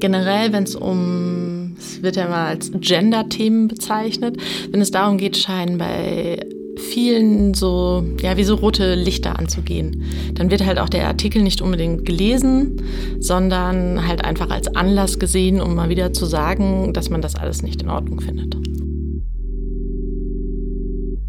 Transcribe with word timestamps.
generell, 0.00 0.52
wenn 0.52 0.64
es 0.64 0.74
um, 0.74 1.76
es 1.78 2.02
wird 2.02 2.16
ja 2.16 2.28
mal 2.28 2.48
als 2.48 2.72
Gender-Themen 2.74 3.68
bezeichnet, 3.68 4.36
wenn 4.70 4.80
es 4.80 4.90
darum 4.90 5.18
geht, 5.18 5.36
scheinen 5.36 5.78
bei 5.78 6.38
vielen 6.76 7.54
so, 7.54 8.04
ja, 8.20 8.36
wie 8.36 8.44
so 8.44 8.54
rote 8.54 8.94
Lichter 8.94 9.38
anzugehen. 9.38 10.02
Dann 10.34 10.50
wird 10.50 10.64
halt 10.64 10.78
auch 10.78 10.88
der 10.88 11.06
Artikel 11.06 11.42
nicht 11.42 11.60
unbedingt 11.60 12.06
gelesen, 12.06 12.82
sondern 13.18 14.06
halt 14.06 14.24
einfach 14.24 14.50
als 14.50 14.74
Anlass 14.74 15.18
gesehen, 15.18 15.60
um 15.60 15.74
mal 15.74 15.88
wieder 15.88 16.12
zu 16.12 16.24
sagen, 16.26 16.92
dass 16.92 17.10
man 17.10 17.20
das 17.20 17.36
alles 17.36 17.62
nicht 17.62 17.82
in 17.82 17.90
Ordnung 17.90 18.20
findet. 18.20 18.56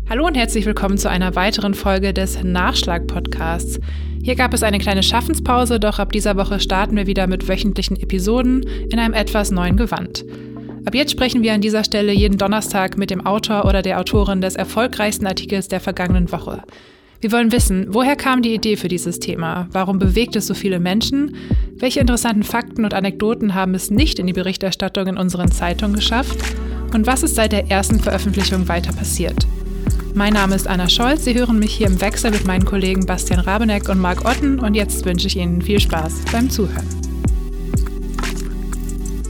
Hallo 0.09 0.27
und 0.27 0.35
herzlich 0.35 0.65
willkommen 0.65 0.97
zu 0.97 1.09
einer 1.09 1.35
weiteren 1.35 1.73
Folge 1.73 2.13
des 2.13 2.41
Nachschlag-Podcasts. 2.43 3.79
Hier 4.23 4.35
gab 4.35 4.53
es 4.53 4.61
eine 4.61 4.77
kleine 4.77 5.01
Schaffenspause, 5.01 5.79
doch 5.79 5.97
ab 5.97 6.11
dieser 6.11 6.37
Woche 6.37 6.59
starten 6.59 6.95
wir 6.95 7.07
wieder 7.07 7.25
mit 7.25 7.47
wöchentlichen 7.47 7.99
Episoden 7.99 8.63
in 8.91 8.99
einem 8.99 9.15
etwas 9.15 9.49
neuen 9.49 9.77
Gewand. 9.77 10.23
Ab 10.85 10.93
jetzt 10.93 11.11
sprechen 11.11 11.41
wir 11.41 11.53
an 11.53 11.61
dieser 11.61 11.83
Stelle 11.83 12.11
jeden 12.11 12.37
Donnerstag 12.37 12.97
mit 12.97 13.09
dem 13.09 13.25
Autor 13.25 13.65
oder 13.65 13.81
der 13.81 13.99
Autorin 13.99 14.41
des 14.41 14.55
erfolgreichsten 14.55 15.25
Artikels 15.25 15.69
der 15.69 15.79
vergangenen 15.79 16.31
Woche. 16.31 16.61
Wir 17.19 17.31
wollen 17.31 17.51
wissen, 17.51 17.87
woher 17.89 18.15
kam 18.15 18.43
die 18.43 18.53
Idee 18.53 18.77
für 18.77 18.87
dieses 18.87 19.19
Thema? 19.19 19.67
Warum 19.71 19.97
bewegt 19.97 20.35
es 20.35 20.47
so 20.47 20.53
viele 20.53 20.79
Menschen? 20.79 21.35
Welche 21.75 21.99
interessanten 21.99 22.43
Fakten 22.43 22.85
und 22.85 22.93
Anekdoten 22.93 23.55
haben 23.55 23.73
es 23.73 23.89
nicht 23.89 24.19
in 24.19 24.27
die 24.27 24.33
Berichterstattung 24.33 25.07
in 25.07 25.17
unseren 25.17 25.51
Zeitungen 25.51 25.95
geschafft? 25.95 26.37
Und 26.93 27.07
was 27.07 27.23
ist 27.23 27.35
seit 27.35 27.53
der 27.53 27.71
ersten 27.71 27.99
Veröffentlichung 27.99 28.67
weiter 28.67 28.91
passiert? 28.91 29.47
Mein 30.13 30.33
Name 30.33 30.55
ist 30.55 30.67
Anna 30.67 30.89
Scholz. 30.89 31.23
Sie 31.23 31.33
hören 31.33 31.57
mich 31.57 31.73
hier 31.73 31.87
im 31.87 32.01
Wechsel 32.01 32.31
mit 32.31 32.45
meinen 32.45 32.65
Kollegen 32.65 33.05
Bastian 33.05 33.39
Rabeneck 33.39 33.89
und 33.89 33.99
Marc 33.99 34.25
Otten 34.25 34.59
und 34.59 34.75
jetzt 34.75 35.05
wünsche 35.05 35.27
ich 35.27 35.37
Ihnen 35.37 35.61
viel 35.61 35.79
Spaß 35.79 36.25
beim 36.31 36.49
Zuhören. 36.49 36.87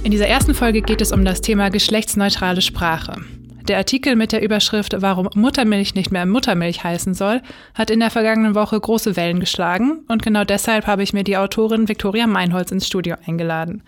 In 0.03 0.11
dieser 0.11 0.27
ersten 0.27 0.55
Folge 0.55 0.81
geht 0.81 1.01
es 1.01 1.11
um 1.11 1.23
das 1.23 1.41
Thema 1.41 1.69
geschlechtsneutrale 1.69 2.61
Sprache. 2.61 3.21
Der 3.67 3.77
Artikel 3.77 4.15
mit 4.15 4.31
der 4.31 4.41
Überschrift 4.41 4.95
Warum 4.97 5.29
Muttermilch 5.35 5.93
nicht 5.93 6.11
mehr 6.11 6.25
Muttermilch 6.25 6.83
heißen 6.83 7.13
soll, 7.13 7.41
hat 7.75 7.91
in 7.91 7.99
der 7.99 8.09
vergangenen 8.09 8.55
Woche 8.55 8.79
große 8.79 9.15
Wellen 9.15 9.39
geschlagen 9.39 10.03
und 10.07 10.23
genau 10.23 10.43
deshalb 10.43 10.87
habe 10.87 11.03
ich 11.03 11.13
mir 11.13 11.23
die 11.23 11.37
Autorin 11.37 11.87
Viktoria 11.87 12.25
Meinholz 12.25 12.71
ins 12.71 12.87
Studio 12.87 13.15
eingeladen. 13.25 13.83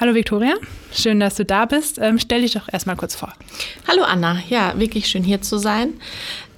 Hallo 0.00 0.14
Viktoria, 0.14 0.54
schön, 0.92 1.18
dass 1.18 1.34
du 1.34 1.44
da 1.44 1.64
bist. 1.64 1.98
Ähm, 2.00 2.20
stell 2.20 2.42
dich 2.42 2.52
doch 2.52 2.72
erstmal 2.72 2.94
kurz 2.94 3.16
vor. 3.16 3.32
Hallo 3.88 4.04
Anna, 4.04 4.40
ja, 4.48 4.78
wirklich 4.78 5.08
schön 5.08 5.24
hier 5.24 5.42
zu 5.42 5.58
sein. 5.58 5.94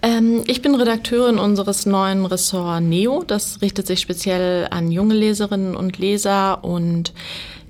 Ähm, 0.02 0.44
ich 0.46 0.60
bin 0.60 0.74
Redakteurin 0.74 1.38
unseres 1.38 1.86
neuen 1.86 2.26
Ressort 2.26 2.82
Neo. 2.82 3.24
Das 3.26 3.62
richtet 3.62 3.86
sich 3.86 4.00
speziell 4.00 4.68
an 4.70 4.92
junge 4.92 5.14
Leserinnen 5.14 5.74
und 5.74 5.96
Leser 5.96 6.62
und 6.62 7.14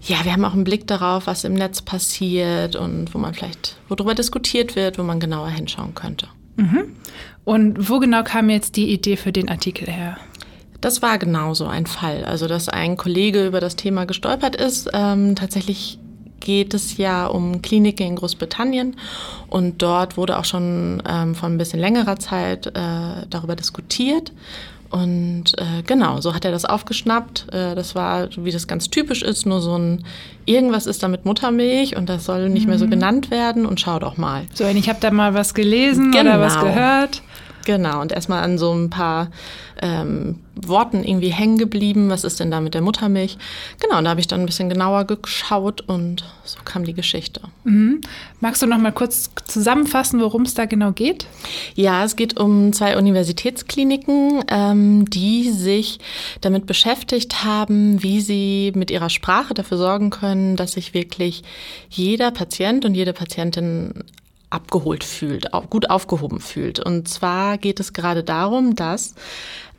ja, 0.02 0.24
wir 0.24 0.32
haben 0.32 0.44
auch 0.44 0.54
einen 0.54 0.64
Blick 0.64 0.88
darauf, 0.88 1.28
was 1.28 1.44
im 1.44 1.54
Netz 1.54 1.82
passiert 1.82 2.74
und 2.74 3.14
wo 3.14 3.18
man 3.18 3.32
vielleicht, 3.32 3.76
worüber 3.88 4.16
diskutiert 4.16 4.74
wird, 4.74 4.98
wo 4.98 5.04
man 5.04 5.20
genauer 5.20 5.50
hinschauen 5.50 5.94
könnte. 5.94 6.26
Mhm. 6.56 6.96
Und 7.44 7.88
wo 7.88 8.00
genau 8.00 8.24
kam 8.24 8.50
jetzt 8.50 8.74
die 8.74 8.92
Idee 8.92 9.16
für 9.16 9.30
den 9.30 9.48
Artikel 9.48 9.86
her? 9.86 10.16
Das 10.81 11.03
war 11.03 11.19
genauso 11.19 11.67
ein 11.67 11.86
Fall. 11.86 12.25
Also, 12.25 12.47
dass 12.47 12.69
ein 12.69 12.97
Kollege 12.97 13.47
über 13.47 13.61
das 13.61 13.77
Thema 13.77 14.06
gestolpert 14.06 14.56
ist. 14.56 14.91
Ähm, 14.92 15.37
tatsächlich 15.37 15.98
geht 16.41 16.72
es 16.75 16.97
ja 16.97 17.27
um 17.27 17.61
Kliniken 17.62 18.06
in 18.06 18.17
Großbritannien 18.17 18.97
und 19.48 19.83
dort 19.83 20.17
wurde 20.17 20.39
auch 20.39 20.47
schon 20.47 21.03
ähm, 21.06 21.34
vor 21.34 21.48
ein 21.48 21.59
bisschen 21.59 21.81
längerer 21.81 22.19
Zeit 22.19 22.67
äh, 22.67 23.27
darüber 23.28 23.56
diskutiert. 23.56 24.33
Und 24.91 25.56
äh, 25.59 25.83
genau, 25.87 26.20
so 26.20 26.34
hat 26.34 26.45
er 26.45 26.50
das 26.50 26.64
aufgeschnappt. 26.64 27.47
Äh, 27.53 27.77
das 27.77 27.94
war, 27.94 28.28
wie 28.37 28.50
das 28.50 28.67
ganz 28.67 28.91
typisch 28.91 29.22
ist, 29.22 29.47
nur 29.47 29.61
so 29.61 29.78
ein 29.78 30.05
irgendwas 30.47 30.87
ist 30.87 31.05
da 31.05 31.09
mit 31.09 31.25
Muttermilch 31.25 31.97
und 31.97 32.09
das 32.09 32.25
soll 32.25 32.48
nicht 32.48 32.62
mhm. 32.62 32.70
mehr 32.70 32.78
so 32.78 32.87
mhm. 32.87 32.91
genannt 32.91 33.31
werden 33.31 33.67
und 33.67 33.81
schau 33.81 34.00
doch 34.00 34.17
mal. 34.17 34.47
So, 34.53 34.67
ich 34.67 34.89
habe 34.89 34.98
da 35.00 35.12
mal 35.12 35.33
was 35.33 35.55
gelesen 35.55 36.11
genau. 36.11 36.33
oder 36.33 36.41
was 36.41 36.55
genau. 36.55 36.67
gehört. 36.67 37.22
Genau, 37.67 38.00
und 38.00 38.10
erstmal 38.10 38.43
an 38.43 38.59
so 38.59 38.72
ein 38.72 38.91
paar 38.91 39.28
ähm, 39.80 40.38
Worten 40.54 41.04
irgendwie 41.04 41.30
hängen 41.30 41.58
geblieben. 41.58 42.10
Was 42.10 42.24
ist 42.24 42.41
denn 42.41 42.50
da 42.50 42.60
mit 42.60 42.74
der 42.74 42.82
Muttermilch? 42.82 43.38
Genau, 43.80 43.98
und 43.98 44.04
da 44.04 44.10
habe 44.10 44.20
ich 44.20 44.26
dann 44.26 44.41
ein 44.41 44.46
bisschen 44.46 44.68
genauer 44.68 45.04
geschaut 45.04 45.80
und 45.82 46.24
so 46.44 46.58
kam 46.64 46.84
die 46.84 46.94
Geschichte. 46.94 47.41
Mhm. 47.64 48.00
Magst 48.41 48.62
du 48.62 48.66
noch 48.66 48.78
mal 48.78 48.92
kurz 48.92 49.30
zusammenfassen, 49.46 50.20
worum 50.20 50.42
es 50.42 50.54
da 50.54 50.66
genau 50.66 50.92
geht? 50.92 51.26
Ja, 51.74 52.04
es 52.04 52.16
geht 52.16 52.38
um 52.38 52.72
zwei 52.72 52.96
Universitätskliniken, 52.96 54.44
ähm, 54.48 55.08
die 55.08 55.50
sich 55.50 55.98
damit 56.41 56.66
beschäftigt 56.66 57.44
haben, 57.44 58.02
wie 58.02 58.20
sie 58.20 58.72
mit 58.74 58.91
ihrer 58.91 59.10
Sprache 59.10 59.54
dafür 59.54 59.78
sorgen 59.78 60.10
können, 60.10 60.56
dass 60.56 60.72
sich 60.72 60.94
wirklich 60.94 61.42
jeder 61.88 62.30
Patient 62.30 62.84
und 62.84 62.94
jede 62.94 63.12
Patientin 63.12 64.04
abgeholt 64.50 65.04
fühlt, 65.04 65.47
gut 65.70 65.88
aufgehoben 65.88 66.41
fühlt. 66.41 66.80
Und 66.80 67.08
zwar 67.08 67.56
geht 67.56 67.80
es 67.80 67.92
gerade 67.92 68.24
darum, 68.24 68.74
dass 68.74 69.14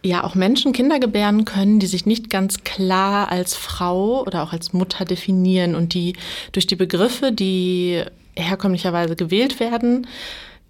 ja 0.03 0.23
auch 0.23 0.35
Menschen 0.35 0.73
Kinder 0.73 0.99
gebären 0.99 1.45
können, 1.45 1.79
die 1.79 1.87
sich 1.87 2.05
nicht 2.05 2.29
ganz 2.29 2.63
klar 2.63 3.31
als 3.31 3.55
Frau 3.55 4.21
oder 4.21 4.43
auch 4.43 4.53
als 4.53 4.73
Mutter 4.73 5.05
definieren 5.05 5.75
und 5.75 5.93
die 5.93 6.15
durch 6.51 6.67
die 6.67 6.75
Begriffe, 6.75 7.31
die 7.31 8.03
herkömmlicherweise 8.35 9.15
gewählt 9.15 9.59
werden, 9.59 10.07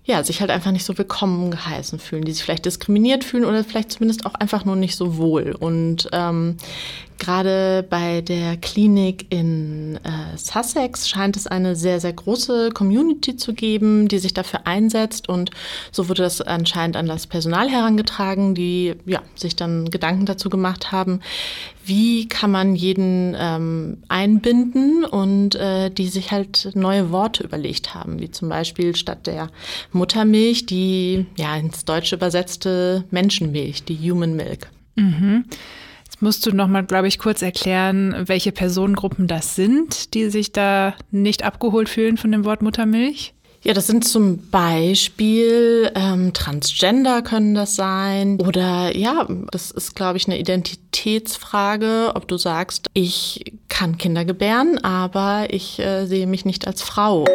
ja, 0.04 0.24
sich 0.24 0.42
halt 0.42 0.50
einfach 0.50 0.72
nicht 0.72 0.84
so 0.84 0.98
willkommen 0.98 1.52
geheißen 1.52 2.00
fühlen, 2.00 2.24
die 2.24 2.32
sich 2.32 2.44
vielleicht 2.44 2.66
diskriminiert 2.66 3.24
fühlen 3.24 3.46
oder 3.46 3.64
vielleicht 3.64 3.92
zumindest 3.92 4.26
auch 4.26 4.34
einfach 4.34 4.66
nur 4.66 4.76
nicht 4.76 4.96
so 4.96 5.18
wohl. 5.18 5.56
Und 5.58 6.10
ähm, 6.12 6.58
Gerade 7.22 7.86
bei 7.88 8.22
der 8.22 8.58
Klinik 8.58 9.28
in 9.30 9.98
äh, 9.98 10.36
Sussex 10.36 11.08
scheint 11.08 11.38
es 11.38 11.46
eine 11.46 11.76
sehr, 11.76 12.00
sehr 12.00 12.14
große 12.14 12.72
Community 12.72 13.36
zu 13.36 13.54
geben, 13.54 14.08
die 14.08 14.18
sich 14.18 14.34
dafür 14.34 14.66
einsetzt. 14.66 15.30
Und 15.30 15.52
so 15.92 16.10
wurde 16.10 16.24
das 16.24 16.42
anscheinend 16.42 16.98
an 16.98 17.06
das 17.06 17.28
Personal 17.28 17.70
herangetragen, 17.70 18.56
die 18.56 18.96
ja, 19.06 19.22
sich 19.36 19.56
dann 19.56 19.92
Gedanken 19.92 20.26
dazu 20.26 20.50
gemacht 20.50 20.92
haben, 20.92 21.20
wie 21.86 22.28
kann 22.28 22.50
man 22.50 22.76
jeden 22.76 23.36
ähm, 23.38 24.00
einbinden 24.08 25.06
und 25.06 25.54
äh, 25.54 25.92
die 25.92 26.08
sich 26.08 26.32
halt 26.32 26.72
neue 26.74 27.12
Worte 27.12 27.44
überlegt 27.44 27.94
haben, 27.94 28.20
wie 28.20 28.32
zum 28.32 28.50
Beispiel 28.50 28.96
statt 28.96 29.28
der 29.28 29.52
Muttermilch 29.92 30.66
die 30.66 31.28
ja 31.38 31.56
ins 31.56 31.86
Deutsche 31.86 32.16
übersetzte 32.16 33.04
Menschenmilch, 33.12 33.84
die 33.84 34.10
Human 34.10 34.36
Milk. 34.36 34.72
Mhm 34.96 35.46
musst 36.22 36.46
du 36.46 36.52
noch 36.52 36.68
mal, 36.68 36.84
glaube 36.84 37.08
ich, 37.08 37.20
kurz 37.20 37.42
erklären, 37.42 38.16
welche 38.28 38.52
Personengruppen 38.52 39.28
das 39.28 39.56
sind, 39.56 40.14
die 40.14 40.30
sich 40.30 40.52
da 40.52 40.96
nicht 41.12 41.44
abgeholt 41.44 41.90
fühlen 41.90 42.18
von 42.18 42.32
dem 42.32 42.46
Wort 42.46 42.62
Muttermilch? 42.62 43.34
Ja, 43.64 43.74
das 43.74 43.86
sind 43.86 44.08
zum 44.08 44.50
Beispiel 44.50 45.92
ähm, 45.94 46.34
Transgender 46.34 47.22
können 47.22 47.54
das 47.54 47.76
sein. 47.76 48.40
Oder 48.42 48.96
ja, 48.98 49.28
das 49.52 49.70
ist, 49.70 49.96
glaube 49.96 50.18
ich, 50.18 50.26
eine 50.28 50.40
Identitätsfrage, 50.40 52.12
ob 52.16 52.28
du 52.28 52.38
sagst, 52.38 52.90
ich 52.94 53.54
kann 53.68 54.00
Kinder 54.00 54.26
gebären, 54.26 54.80
aber 54.80 55.46
ich 55.52 55.78
äh, 55.78 56.08
sehe 56.08 56.26
mich 56.26 56.44
nicht 56.44 56.66
als 56.66 56.82
Frau. 56.82 57.26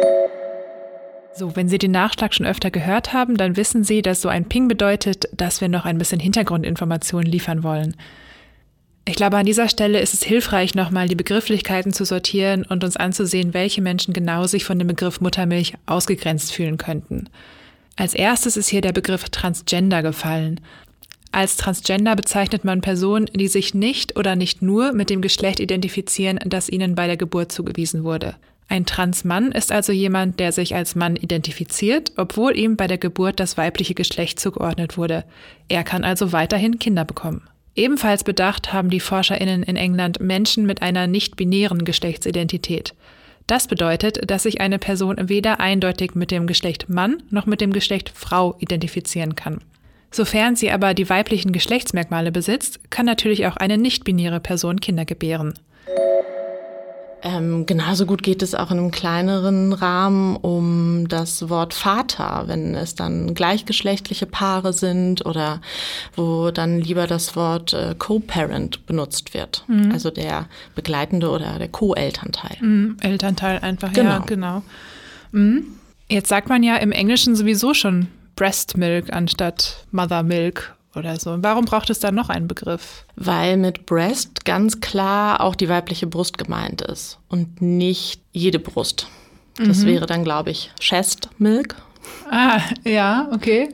So, 1.33 1.55
wenn 1.55 1.69
Sie 1.69 1.77
den 1.77 1.91
Nachschlag 1.91 2.33
schon 2.33 2.45
öfter 2.45 2.71
gehört 2.71 3.13
haben, 3.13 3.37
dann 3.37 3.55
wissen 3.55 3.85
Sie, 3.85 4.01
dass 4.01 4.21
so 4.21 4.27
ein 4.27 4.49
Ping 4.49 4.67
bedeutet, 4.67 5.29
dass 5.31 5.61
wir 5.61 5.69
noch 5.69 5.85
ein 5.85 5.97
bisschen 5.97 6.19
Hintergrundinformationen 6.19 7.31
liefern 7.31 7.63
wollen. 7.63 7.95
Ich 9.07 9.15
glaube, 9.15 9.37
an 9.37 9.45
dieser 9.45 9.69
Stelle 9.69 10.01
ist 10.01 10.13
es 10.13 10.21
hilfreich, 10.21 10.75
nochmal 10.75 11.07
die 11.07 11.15
Begrifflichkeiten 11.15 11.93
zu 11.93 12.03
sortieren 12.03 12.65
und 12.65 12.83
uns 12.83 12.97
anzusehen, 12.97 13.53
welche 13.53 13.81
Menschen 13.81 14.13
genau 14.13 14.47
sich 14.47 14.65
von 14.65 14.77
dem 14.77 14.89
Begriff 14.89 15.21
Muttermilch 15.21 15.75
ausgegrenzt 15.85 16.51
fühlen 16.51 16.75
könnten. 16.75 17.29
Als 17.95 18.13
erstes 18.13 18.57
ist 18.57 18.67
hier 18.67 18.81
der 18.81 18.91
Begriff 18.91 19.29
Transgender 19.29 20.03
gefallen. 20.03 20.59
Als 21.31 21.55
Transgender 21.55 22.17
bezeichnet 22.17 22.65
man 22.65 22.81
Personen, 22.81 23.27
die 23.27 23.47
sich 23.47 23.73
nicht 23.73 24.17
oder 24.17 24.35
nicht 24.35 24.61
nur 24.61 24.91
mit 24.91 25.09
dem 25.09 25.21
Geschlecht 25.21 25.61
identifizieren, 25.61 26.37
das 26.45 26.67
ihnen 26.67 26.93
bei 26.93 27.07
der 27.07 27.15
Geburt 27.15 27.53
zugewiesen 27.53 28.03
wurde. 28.03 28.35
Ein 28.67 28.85
Transmann 28.85 29.53
ist 29.53 29.71
also 29.71 29.93
jemand, 29.93 30.41
der 30.41 30.51
sich 30.51 30.75
als 30.75 30.95
Mann 30.95 31.15
identifiziert, 31.15 32.11
obwohl 32.17 32.57
ihm 32.57 32.75
bei 32.75 32.87
der 32.87 32.97
Geburt 32.97 33.39
das 33.39 33.55
weibliche 33.55 33.93
Geschlecht 33.93 34.37
zugeordnet 34.37 34.97
wurde. 34.97 35.23
Er 35.69 35.85
kann 35.85 36.03
also 36.03 36.33
weiterhin 36.33 36.77
Kinder 36.77 37.05
bekommen. 37.05 37.47
Ebenfalls 37.77 38.23
bedacht 38.23 38.73
haben 38.73 38.89
die 38.89 38.99
Forscherinnen 38.99 39.61
in 39.61 39.75
England 39.75 40.19
Menschen 40.19 40.65
mit 40.65 40.81
einer 40.81 41.05
nicht-binären 41.05 41.85
Geschlechtsidentität. 41.85 42.95
Das 43.45 43.67
bedeutet, 43.67 44.29
dass 44.29 44.43
sich 44.43 44.59
eine 44.59 44.79
Person 44.79 45.29
weder 45.29 45.59
eindeutig 45.59 46.15
mit 46.15 46.31
dem 46.31 46.47
Geschlecht 46.47 46.89
Mann 46.89 47.21
noch 47.29 47.45
mit 47.45 47.61
dem 47.61 47.71
Geschlecht 47.71 48.11
Frau 48.13 48.55
identifizieren 48.59 49.35
kann. 49.35 49.59
Sofern 50.09 50.55
sie 50.55 50.71
aber 50.71 50.95
die 50.95 51.07
weiblichen 51.07 51.51
Geschlechtsmerkmale 51.51 52.31
besitzt, 52.31 52.89
kann 52.89 53.05
natürlich 53.05 53.45
auch 53.45 53.57
eine 53.57 53.77
nicht-binäre 53.77 54.39
Person 54.39 54.81
Kinder 54.81 55.05
gebären. 55.05 55.53
Ähm, 57.23 57.65
genauso 57.65 58.05
gut 58.05 58.21
geht 58.21 58.43
es 58.43 58.53
auch 58.53 58.69
in 58.69 58.77
einem 58.77 58.91
kleineren 58.91 59.73
Rahmen 59.73 60.35
um 60.35 61.07
das 61.07 61.49
Wort 61.49 61.73
Vater, 61.73 62.43
wenn 62.45 62.75
es 62.75 62.95
dann 62.95 63.33
gleichgeschlechtliche 63.33 64.27
Paare 64.27 64.71
sind 64.71 65.25
oder 65.25 65.61
wo 66.15 66.51
dann 66.51 66.79
lieber 66.79 67.07
das 67.07 67.35
Wort 67.35 67.73
äh, 67.73 67.95
Co-Parent 67.97 68.85
benutzt 68.85 69.33
wird. 69.33 69.63
Mhm. 69.67 69.91
Also 69.91 70.11
der 70.11 70.45
begleitende 70.75 71.29
oder 71.29 71.57
der 71.57 71.69
Co-Elternteil. 71.69 72.57
Mhm, 72.59 72.97
Elternteil 73.01 73.59
einfach, 73.59 73.91
genau. 73.93 74.09
ja, 74.09 74.19
genau. 74.19 74.63
Mhm. 75.31 75.65
Jetzt 76.09 76.29
sagt 76.29 76.49
man 76.49 76.63
ja 76.63 76.77
im 76.77 76.91
Englischen 76.91 77.35
sowieso 77.35 77.73
schon 77.73 78.07
Breast 78.35 78.77
Milk 78.77 79.11
anstatt 79.11 79.85
Mother 79.91 80.23
Milk 80.23 80.76
oder 80.95 81.19
so. 81.19 81.35
Warum 81.41 81.65
braucht 81.65 81.89
es 81.89 81.99
da 81.99 82.11
noch 82.11 82.29
einen 82.29 82.47
Begriff? 82.47 83.05
Weil 83.15 83.57
mit 83.57 83.85
Breast 83.85 84.45
ganz 84.45 84.79
klar 84.79 85.41
auch 85.41 85.55
die 85.55 85.69
weibliche 85.69 86.07
Brust 86.07 86.37
gemeint 86.37 86.81
ist 86.81 87.19
und 87.29 87.61
nicht 87.61 88.21
jede 88.31 88.59
Brust. 88.59 89.07
Das 89.57 89.79
mhm. 89.79 89.87
wäre 89.87 90.05
dann, 90.05 90.23
glaube 90.23 90.51
ich, 90.51 90.71
Chest 90.79 91.29
Milk. 91.37 91.75
Ah, 92.29 92.61
ja, 92.83 93.29
okay. 93.33 93.69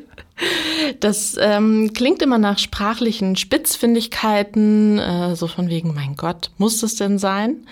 Das 1.00 1.38
ähm, 1.40 1.92
klingt 1.94 2.22
immer 2.22 2.38
nach 2.38 2.58
sprachlichen 2.58 3.36
Spitzfindigkeiten, 3.36 4.98
äh, 4.98 5.36
so 5.36 5.48
von 5.48 5.70
wegen, 5.70 5.94
mein 5.94 6.16
Gott, 6.16 6.52
muss 6.58 6.82
es 6.84 6.96
denn 6.96 7.20
sein? 7.20 7.68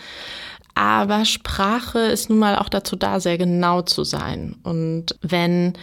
Aber 0.76 1.26
Sprache 1.26 2.00
ist 2.00 2.30
nun 2.30 2.40
mal 2.40 2.58
auch 2.58 2.70
dazu 2.70 2.96
da, 2.96 3.20
sehr 3.20 3.38
genau 3.38 3.82
zu 3.82 4.04
sein. 4.04 4.56
Und 4.64 5.16
wenn 5.22 5.74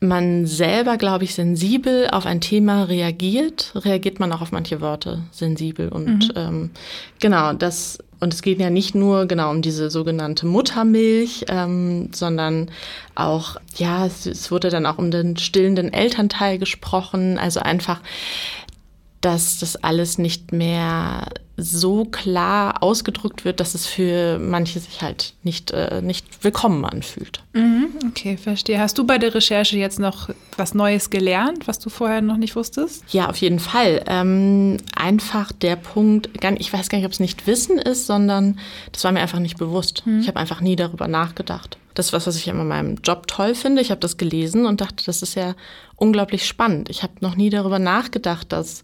man 0.00 0.46
selber, 0.46 0.96
glaube 0.96 1.24
ich, 1.24 1.34
sensibel 1.34 2.08
auf 2.10 2.26
ein 2.26 2.40
Thema 2.40 2.84
reagiert, 2.84 3.72
reagiert 3.74 4.20
man 4.20 4.32
auch 4.32 4.42
auf 4.42 4.52
manche 4.52 4.80
Worte 4.80 5.22
sensibel. 5.30 5.88
Und 5.88 6.28
mhm. 6.28 6.32
ähm, 6.36 6.70
genau, 7.18 7.52
das, 7.52 7.98
und 8.20 8.34
es 8.34 8.42
geht 8.42 8.60
ja 8.60 8.70
nicht 8.70 8.94
nur 8.94 9.26
genau 9.26 9.50
um 9.50 9.62
diese 9.62 9.90
sogenannte 9.90 10.46
Muttermilch, 10.46 11.46
ähm, 11.48 12.10
sondern 12.12 12.70
auch, 13.14 13.56
ja, 13.76 14.06
es, 14.06 14.26
es 14.26 14.50
wurde 14.50 14.70
dann 14.70 14.86
auch 14.86 14.98
um 14.98 15.10
den 15.10 15.36
stillenden 15.36 15.92
Elternteil 15.92 16.58
gesprochen. 16.58 17.38
Also 17.38 17.60
einfach 17.60 18.00
dass 19.20 19.58
das 19.58 19.74
alles 19.76 20.18
nicht 20.18 20.52
mehr 20.52 21.26
so 21.56 22.04
klar 22.04 22.82
ausgedrückt 22.82 23.44
wird, 23.44 23.60
dass 23.60 23.74
es 23.74 23.86
für 23.86 24.38
manche 24.38 24.78
sich 24.78 25.00
halt 25.00 25.34
nicht, 25.42 25.70
äh, 25.70 26.02
nicht 26.02 26.44
willkommen 26.44 26.84
anfühlt. 26.84 27.42
Mhm, 27.54 27.88
okay, 28.08 28.36
verstehe. 28.36 28.78
Hast 28.78 28.98
du 28.98 29.06
bei 29.06 29.18
der 29.18 29.34
Recherche 29.34 29.78
jetzt 29.78 29.98
noch 29.98 30.28
was 30.56 30.74
Neues 30.74 31.08
gelernt, 31.08 31.66
was 31.66 31.78
du 31.78 31.88
vorher 31.88 32.20
noch 32.20 32.36
nicht 32.36 32.56
wusstest? 32.56 33.04
Ja, 33.10 33.30
auf 33.30 33.38
jeden 33.38 33.58
Fall. 33.58 34.04
Ähm, 34.06 34.76
einfach 34.94 35.50
der 35.52 35.76
Punkt, 35.76 36.28
ich 36.58 36.72
weiß 36.72 36.88
gar 36.90 36.98
nicht, 36.98 37.06
ob 37.06 37.12
es 37.12 37.20
nicht 37.20 37.46
Wissen 37.46 37.78
ist, 37.78 38.06
sondern 38.06 38.58
das 38.92 39.04
war 39.04 39.12
mir 39.12 39.20
einfach 39.20 39.38
nicht 39.38 39.56
bewusst. 39.56 40.02
Mhm. 40.04 40.20
Ich 40.20 40.28
habe 40.28 40.38
einfach 40.38 40.60
nie 40.60 40.76
darüber 40.76 41.08
nachgedacht. 41.08 41.78
Das 41.94 42.06
ist 42.06 42.12
was, 42.12 42.26
was 42.26 42.36
ich 42.36 42.46
immer 42.48 42.62
in 42.62 42.68
meinem 42.68 42.96
Job 43.02 43.26
toll 43.26 43.54
finde. 43.54 43.80
Ich 43.80 43.90
habe 43.90 44.00
das 44.00 44.18
gelesen 44.18 44.66
und 44.66 44.82
dachte, 44.82 45.04
das 45.06 45.22
ist 45.22 45.34
ja 45.34 45.54
unglaublich 45.96 46.46
spannend. 46.46 46.90
Ich 46.90 47.02
habe 47.02 47.14
noch 47.20 47.36
nie 47.36 47.48
darüber 47.48 47.78
nachgedacht, 47.78 48.52
dass 48.52 48.82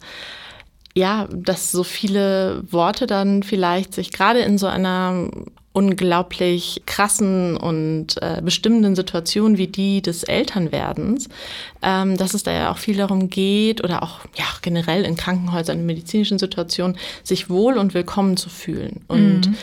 ja, 0.94 1.28
dass 1.32 1.72
so 1.72 1.84
viele 1.84 2.62
Worte 2.70 3.06
dann 3.06 3.42
vielleicht 3.42 3.94
sich 3.94 4.12
gerade 4.12 4.40
in 4.40 4.58
so 4.58 4.66
einer 4.66 5.28
unglaublich 5.72 6.82
krassen 6.84 7.56
und 7.56 8.20
äh, 8.20 8.42
bestimmenden 8.42 8.94
Situation 8.94 9.56
wie 9.56 9.68
die 9.68 10.02
des 10.02 10.22
Elternwerdens, 10.22 11.28
ähm, 11.80 12.16
dass 12.18 12.34
es 12.34 12.42
da 12.42 12.52
ja 12.52 12.70
auch 12.70 12.76
viel 12.76 12.96
darum 12.96 13.30
geht 13.30 13.82
oder 13.82 14.02
auch 14.02 14.20
ja 14.36 14.44
generell 14.60 15.04
in 15.04 15.16
Krankenhäusern, 15.16 15.78
in 15.80 15.86
medizinischen 15.86 16.38
Situationen, 16.38 16.98
sich 17.22 17.48
wohl 17.48 17.78
und 17.78 17.94
willkommen 17.94 18.36
zu 18.36 18.50
fühlen. 18.50 19.00
Und 19.08 19.48
mhm. 19.48 19.56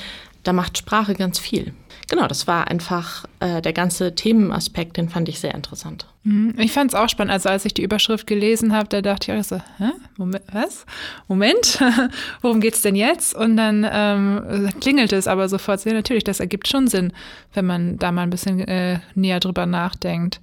Da 0.43 0.53
macht 0.53 0.77
Sprache 0.77 1.13
ganz 1.13 1.39
viel 1.39 1.73
genau, 2.09 2.27
das 2.27 2.47
war 2.47 2.67
einfach 2.67 3.25
äh, 3.39 3.61
der 3.61 3.71
ganze 3.71 4.13
Themenaspekt, 4.15 4.97
den 4.97 5.07
fand 5.07 5.29
ich 5.29 5.39
sehr 5.39 5.53
interessant. 5.53 6.07
Mhm. 6.23 6.55
Ich 6.57 6.73
fand 6.73 6.91
es 6.91 6.99
auch 6.99 7.07
spannend. 7.07 7.31
Also 7.31 7.47
als 7.47 7.63
ich 7.63 7.73
die 7.73 7.83
Überschrift 7.83 8.27
gelesen 8.27 8.73
habe, 8.73 8.89
da 8.89 9.01
dachte 9.01 9.31
ich 9.31 9.39
auch 9.39 9.43
so, 9.43 9.61
hä? 9.77 9.91
Moment, 10.17 10.43
was? 10.51 10.85
Moment, 11.27 11.79
worum 12.41 12.59
geht 12.59 12.73
es 12.73 12.81
denn 12.81 12.95
jetzt? 12.95 13.33
Und 13.33 13.55
dann 13.55 13.87
ähm, 13.89 14.69
klingelte 14.81 15.15
es 15.15 15.27
aber 15.27 15.47
sofort. 15.47 15.85
Ja, 15.85 15.93
natürlich, 15.93 16.25
das 16.25 16.39
ergibt 16.39 16.67
schon 16.67 16.87
Sinn, 16.87 17.13
wenn 17.53 17.65
man 17.65 17.97
da 17.97 18.11
mal 18.11 18.23
ein 18.23 18.31
bisschen 18.31 18.59
äh, 18.67 18.99
näher 19.15 19.39
drüber 19.39 19.65
nachdenkt. 19.65 20.41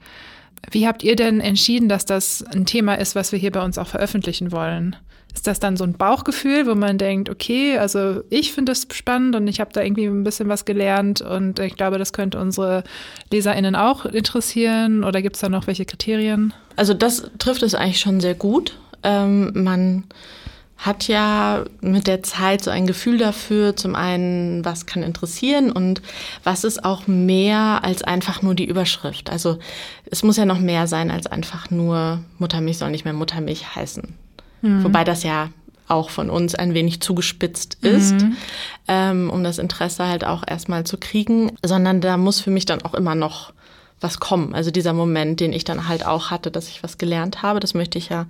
Wie 0.71 0.87
habt 0.87 1.03
ihr 1.03 1.17
denn 1.17 1.41
entschieden, 1.41 1.89
dass 1.89 2.07
das 2.07 2.43
ein 2.43 2.65
Thema 2.65 2.95
ist, 2.95 3.15
was 3.15 3.33
wir 3.33 3.39
hier 3.39 3.53
bei 3.53 3.63
uns 3.63 3.77
auch 3.77 3.89
veröffentlichen 3.89 4.53
wollen? 4.53 4.97
Ist 5.37 5.47
das 5.47 5.61
dann 5.61 5.77
so 5.77 5.85
ein 5.85 5.93
Bauchgefühl, 5.93 6.67
wo 6.67 6.75
man 6.75 6.97
denkt, 6.97 7.29
okay, 7.29 7.77
also 7.77 8.23
ich 8.31 8.55
finde 8.55 8.73
das 8.73 8.89
spannend 8.91 9.37
und 9.37 9.47
ich 9.49 9.61
habe 9.61 9.71
da 9.71 9.83
irgendwie 9.83 10.07
ein 10.07 10.25
bisschen 10.25 10.49
was 10.49 10.65
gelernt 10.65 11.21
und 11.21 11.59
ich 11.59 11.77
glaube, 11.77 11.99
das 11.99 12.15
könnte 12.15 12.41
unsere 12.41 12.85
LeserInnen 13.31 13.77
auch 13.77 14.07
interessieren 14.07 15.05
oder 15.05 15.21
gibt 15.21 15.37
es 15.37 15.43
da 15.43 15.51
noch 15.51 15.67
welche 15.67 15.85
Kriterien? 15.85 16.55
Also 16.77 16.95
das 16.95 17.31
trifft 17.39 17.63
es 17.63 17.75
eigentlich 17.75 18.01
schon 18.01 18.21
sehr 18.21 18.35
gut. 18.35 18.79
Ähm, 19.03 19.53
man 19.63 20.05
hat 20.79 21.07
ja 21.07 21.65
mit 21.83 22.07
der 22.07 22.23
Zeit 22.23 22.65
so 22.65 22.71
ein 22.71 22.87
Gefühl 22.87 23.19
dafür, 23.19 23.77
zum 23.77 23.95
einen, 23.95 24.65
was 24.65 24.87
kann 24.87 25.03
interessieren 25.03 25.71
und 25.71 26.01
was 26.45 26.65
ist 26.65 26.83
auch 26.83 27.07
mehr 27.07 27.85
als 27.85 28.03
einfach 28.03 28.41
nur 28.41 28.55
die 28.55 28.65
Überschrift. 28.65 29.29
Also 29.29 29.59
es 30.11 30.23
muss 30.23 30.39
ja 30.39 30.47
noch 30.47 30.61
mehr 30.61 30.87
sein 30.87 31.11
als 31.11 31.27
einfach 31.27 31.71
nur 31.71 32.21
Muttermilch 32.39 32.79
soll 32.79 32.91
nicht 32.91 33.05
mehr 33.05 33.13
Muttermilch 33.13 33.77
heißen. 33.77 34.17
Mhm. 34.63 34.85
Wobei 34.85 35.05
das 35.05 35.23
ja 35.23 35.51
auch 35.89 36.11
von 36.11 36.31
uns 36.31 36.55
ein 36.55 36.75
wenig 36.75 37.01
zugespitzt 37.01 37.79
ist, 37.83 38.21
mhm. 38.21 38.37
ähm, 38.89 39.31
um 39.31 39.45
das 39.45 39.59
Interesse 39.59 40.07
halt 40.07 40.25
auch 40.25 40.43
erstmal 40.47 40.85
zu 40.85 40.99
kriegen, 40.99 41.53
sondern 41.65 42.01
da 42.01 42.17
muss 42.17 42.41
für 42.41 42.51
mich 42.51 42.67
dann 42.67 42.83
auch 42.83 42.95
immer 42.95 43.15
noch 43.15 43.53
was 44.01 44.21
kommen. 44.21 44.55
Also 44.55 44.71
dieser 44.71 44.93
Moment, 44.93 45.41
den 45.41 45.53
ich 45.53 45.65
dann 45.65 45.89
halt 45.89 46.05
auch 46.05 46.31
hatte, 46.31 46.51
dass 46.51 46.69
ich 46.69 46.83
was 46.83 46.99
gelernt 46.99 47.43
habe, 47.43 47.61
das 47.61 47.75
möchte 47.75 47.99
ich 47.99 48.09
ja, 48.09 48.27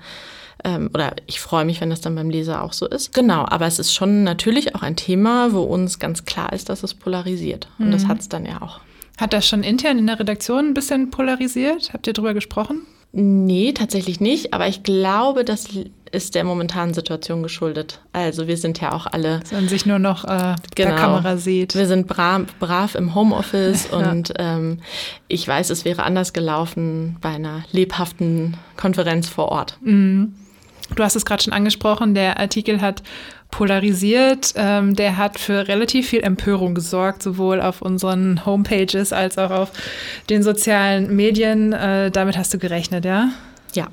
ähm, 0.64 0.90
oder 0.94 1.16
ich 1.26 1.40
freue 1.40 1.64
mich, 1.64 1.80
wenn 1.80 1.90
das 1.90 2.00
dann 2.00 2.14
beim 2.14 2.30
Leser 2.30 2.62
auch 2.62 2.72
so 2.72 2.86
ist. 2.86 3.12
Genau, 3.14 3.44
aber 3.48 3.66
es 3.66 3.78
ist 3.78 3.92
schon 3.92 4.22
natürlich 4.22 4.74
auch 4.74 4.82
ein 4.82 4.96
Thema, 4.96 5.52
wo 5.52 5.62
uns 5.62 5.98
ganz 5.98 6.24
klar 6.24 6.52
ist, 6.52 6.68
dass 6.68 6.82
es 6.82 6.94
polarisiert. 6.94 7.68
Und 7.78 7.90
das 7.90 8.04
mhm. 8.04 8.08
hat 8.08 8.20
es 8.20 8.28
dann 8.28 8.46
ja 8.46 8.62
auch. 8.62 8.80
Hat 9.18 9.32
das 9.32 9.46
schon 9.46 9.62
intern 9.62 9.98
in 9.98 10.06
der 10.06 10.20
Redaktion 10.20 10.68
ein 10.68 10.74
bisschen 10.74 11.10
polarisiert? 11.10 11.92
Habt 11.92 12.06
ihr 12.06 12.12
darüber 12.12 12.34
gesprochen? 12.34 12.82
Nee, 13.18 13.72
tatsächlich 13.72 14.20
nicht. 14.20 14.52
Aber 14.52 14.68
ich 14.68 14.82
glaube, 14.82 15.42
das 15.42 15.68
ist 16.12 16.34
der 16.34 16.44
momentanen 16.44 16.92
Situation 16.92 17.42
geschuldet. 17.42 18.00
Also 18.12 18.46
wir 18.46 18.58
sind 18.58 18.78
ja 18.82 18.92
auch 18.92 19.06
alle. 19.06 19.40
Dass 19.40 19.52
man 19.52 19.68
sich 19.68 19.86
nur 19.86 19.98
noch 19.98 20.24
äh, 20.24 20.54
genau, 20.74 20.90
der 20.90 20.94
Kamera 20.96 21.36
sieht. 21.38 21.74
Wir 21.74 21.86
sind 21.86 22.08
brav, 22.08 22.42
brav 22.60 22.94
im 22.94 23.14
Homeoffice 23.14 23.88
ja. 23.90 24.10
und 24.10 24.34
ähm, 24.38 24.80
ich 25.28 25.48
weiß, 25.48 25.70
es 25.70 25.86
wäre 25.86 26.02
anders 26.02 26.34
gelaufen 26.34 27.16
bei 27.22 27.30
einer 27.30 27.64
lebhaften 27.72 28.58
Konferenz 28.76 29.30
vor 29.30 29.48
Ort. 29.48 29.78
Mhm. 29.80 30.34
Du 30.94 31.02
hast 31.02 31.16
es 31.16 31.24
gerade 31.24 31.42
schon 31.42 31.54
angesprochen, 31.54 32.14
der 32.14 32.38
Artikel 32.38 32.82
hat 32.82 33.02
polarisiert. 33.50 34.52
Ähm, 34.56 34.94
der 34.94 35.16
hat 35.16 35.38
für 35.38 35.68
relativ 35.68 36.08
viel 36.08 36.22
Empörung 36.22 36.74
gesorgt, 36.74 37.22
sowohl 37.22 37.60
auf 37.60 37.82
unseren 37.82 38.44
Homepages 38.44 39.12
als 39.12 39.38
auch 39.38 39.50
auf 39.50 39.72
den 40.28 40.42
sozialen 40.42 41.14
Medien. 41.14 41.72
Äh, 41.72 42.10
damit 42.10 42.36
hast 42.36 42.52
du 42.52 42.58
gerechnet, 42.58 43.04
ja? 43.04 43.30
Ja. 43.74 43.88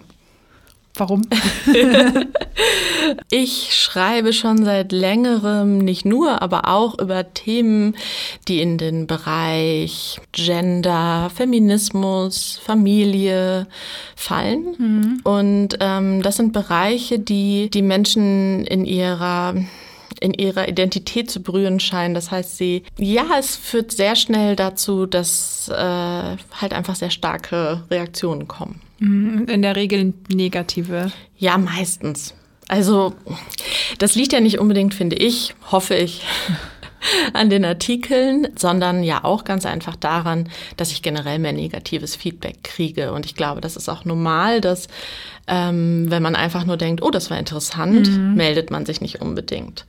Warum? 0.95 1.23
ich 3.31 3.73
schreibe 3.73 4.31
schon 4.31 4.63
seit 4.63 4.91
längerem 4.91 5.79
nicht 5.79 6.05
nur, 6.05 6.43
aber 6.43 6.67
auch 6.67 6.99
über 6.99 7.33
Themen, 7.33 7.95
die 8.47 8.61
in 8.61 8.77
den 8.77 9.07
Bereich 9.07 10.21
Gender, 10.33 11.31
Feminismus, 11.33 12.59
Familie 12.63 13.65
fallen. 14.15 14.75
Mhm. 14.77 15.21
Und 15.23 15.77
ähm, 15.79 16.21
das 16.21 16.37
sind 16.37 16.53
Bereiche, 16.53 17.17
die 17.17 17.71
die 17.71 17.81
Menschen 17.81 18.65
in 18.65 18.85
ihrer 18.85 19.55
in 20.19 20.33
ihrer 20.33 20.69
Identität 20.69 21.29
zu 21.29 21.41
berühren 21.41 21.81
scheinen. 21.81 22.13
Das 22.13 22.31
heißt, 22.31 22.57
sie, 22.57 22.83
ja, 22.97 23.25
es 23.37 23.57
führt 23.57 23.91
sehr 23.91 24.15
schnell 24.15 24.55
dazu, 24.55 25.05
dass 25.05 25.67
äh, 25.67 25.73
halt 25.75 26.73
einfach 26.73 26.95
sehr 26.95 27.09
starke 27.09 27.83
Reaktionen 27.91 28.47
kommen. 28.47 28.79
Mhm, 29.03 29.45
in 29.47 29.61
der 29.61 29.75
Regel 29.75 30.13
negative. 30.29 31.11
Ja, 31.37 31.57
meistens. 31.57 32.33
Also, 32.67 33.13
das 33.99 34.15
liegt 34.15 34.33
ja 34.33 34.39
nicht 34.39 34.59
unbedingt, 34.59 34.93
finde 34.93 35.17
ich, 35.17 35.53
hoffe 35.71 35.95
ich, 35.95 36.21
an 37.33 37.49
den 37.49 37.65
Artikeln, 37.65 38.47
sondern 38.55 39.03
ja 39.03 39.25
auch 39.25 39.43
ganz 39.43 39.65
einfach 39.65 39.97
daran, 39.97 40.49
dass 40.77 40.91
ich 40.91 41.01
generell 41.01 41.37
mehr 41.37 41.51
negatives 41.51 42.15
Feedback 42.15 42.63
kriege. 42.63 43.11
Und 43.11 43.25
ich 43.25 43.35
glaube, 43.35 43.59
das 43.59 43.75
ist 43.75 43.89
auch 43.89 44.05
normal, 44.05 44.61
dass 44.61 44.87
ähm, 45.47 46.05
wenn 46.09 46.23
man 46.23 46.37
einfach 46.37 46.65
nur 46.65 46.77
denkt, 46.77 47.03
oh, 47.03 47.11
das 47.11 47.29
war 47.29 47.37
interessant, 47.37 48.09
mhm. 48.09 48.35
meldet 48.35 48.71
man 48.71 48.85
sich 48.85 49.01
nicht 49.01 49.21
unbedingt. 49.21 49.85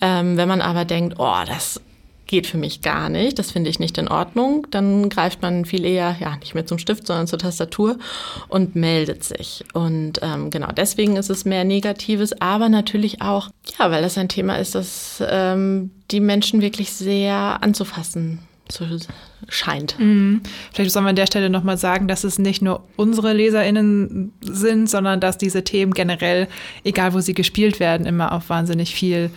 Ähm, 0.00 0.36
wenn 0.36 0.48
man 0.48 0.60
aber 0.60 0.84
denkt, 0.84 1.14
oh, 1.18 1.36
das 1.46 1.80
geht 2.26 2.46
für 2.46 2.58
mich 2.58 2.80
gar 2.82 3.08
nicht, 3.08 3.38
das 3.38 3.50
finde 3.50 3.70
ich 3.70 3.78
nicht 3.78 3.98
in 3.98 4.08
Ordnung, 4.08 4.66
dann 4.70 5.08
greift 5.08 5.42
man 5.42 5.64
viel 5.64 5.84
eher, 5.84 6.16
ja, 6.20 6.36
nicht 6.36 6.54
mehr 6.54 6.66
zum 6.66 6.78
Stift, 6.78 7.06
sondern 7.06 7.26
zur 7.26 7.38
Tastatur 7.38 7.98
und 8.48 8.74
meldet 8.76 9.24
sich. 9.24 9.64
Und 9.72 10.20
ähm, 10.22 10.50
genau 10.50 10.72
deswegen 10.72 11.16
ist 11.16 11.30
es 11.30 11.44
mehr 11.44 11.64
Negatives, 11.64 12.40
aber 12.40 12.68
natürlich 12.68 13.22
auch, 13.22 13.48
ja, 13.78 13.90
weil 13.90 14.02
das 14.02 14.18
ein 14.18 14.28
Thema 14.28 14.56
ist, 14.56 14.74
das 14.74 15.22
ähm, 15.26 15.90
die 16.10 16.20
Menschen 16.20 16.60
wirklich 16.60 16.92
sehr 16.92 17.62
anzufassen 17.62 18.40
so 18.68 18.84
scheint. 19.48 19.98
Mhm. 19.98 20.40
Vielleicht 20.72 20.90
soll 20.90 21.02
man 21.02 21.10
an 21.10 21.16
der 21.16 21.26
Stelle 21.26 21.50
nochmal 21.50 21.78
sagen, 21.78 22.08
dass 22.08 22.24
es 22.24 22.38
nicht 22.38 22.62
nur 22.62 22.82
unsere 22.96 23.32
LeserInnen 23.32 24.32
sind, 24.40 24.90
sondern 24.90 25.20
dass 25.20 25.38
diese 25.38 25.62
Themen 25.62 25.92
generell, 25.92 26.48
egal 26.84 27.14
wo 27.14 27.20
sie 27.20 27.34
gespielt 27.34 27.78
werden, 27.80 28.06
immer 28.06 28.32
auf 28.32 28.48
wahnsinnig 28.48 28.94
viel 28.94 29.30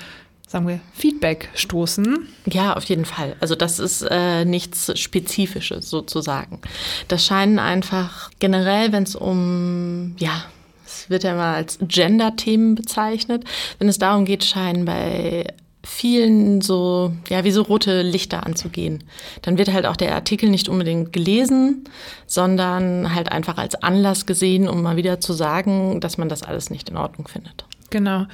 sagen 0.49 0.67
wir, 0.67 0.79
Feedback 0.93 1.49
stoßen. 1.53 2.27
Ja, 2.47 2.73
auf 2.75 2.83
jeden 2.85 3.05
Fall. 3.05 3.35
Also 3.39 3.53
das 3.53 3.77
ist 3.77 4.01
äh, 4.01 4.45
nichts 4.45 4.91
Spezifisches 4.99 5.91
sozusagen. 5.91 6.59
Das 7.07 7.23
scheinen 7.23 7.59
einfach 7.59 8.31
generell, 8.39 8.91
wenn 8.91 9.03
es 9.03 9.15
um, 9.15 10.15
ja, 10.17 10.45
es 10.87 11.07
wird 11.07 11.23
ja 11.23 11.35
mal 11.35 11.53
als 11.53 11.77
Gender-Themen 11.81 12.73
bezeichnet, 12.73 13.43
wenn 13.77 13.89
es 13.89 13.99
darum 13.99 14.25
geht, 14.25 14.43
scheinen 14.43 14.85
bei 14.85 15.45
vielen 15.83 16.61
so, 16.61 17.13
ja, 17.29 17.43
wie 17.43 17.51
so 17.51 17.61
rote 17.61 18.01
Lichter 18.01 18.43
anzugehen. 18.43 19.03
Dann 19.43 19.59
wird 19.59 19.71
halt 19.71 19.85
auch 19.85 19.95
der 19.95 20.15
Artikel 20.15 20.49
nicht 20.49 20.67
unbedingt 20.67 21.13
gelesen, 21.13 21.83
sondern 22.25 23.13
halt 23.13 23.31
einfach 23.31 23.59
als 23.59 23.75
Anlass 23.75 24.25
gesehen, 24.25 24.67
um 24.67 24.81
mal 24.81 24.95
wieder 24.95 25.19
zu 25.21 25.33
sagen, 25.33 26.01
dass 26.01 26.17
man 26.17 26.27
das 26.27 26.41
alles 26.41 26.71
nicht 26.71 26.89
in 26.89 26.97
Ordnung 26.97 27.27
findet. 27.27 27.65
Genau. 27.91 28.25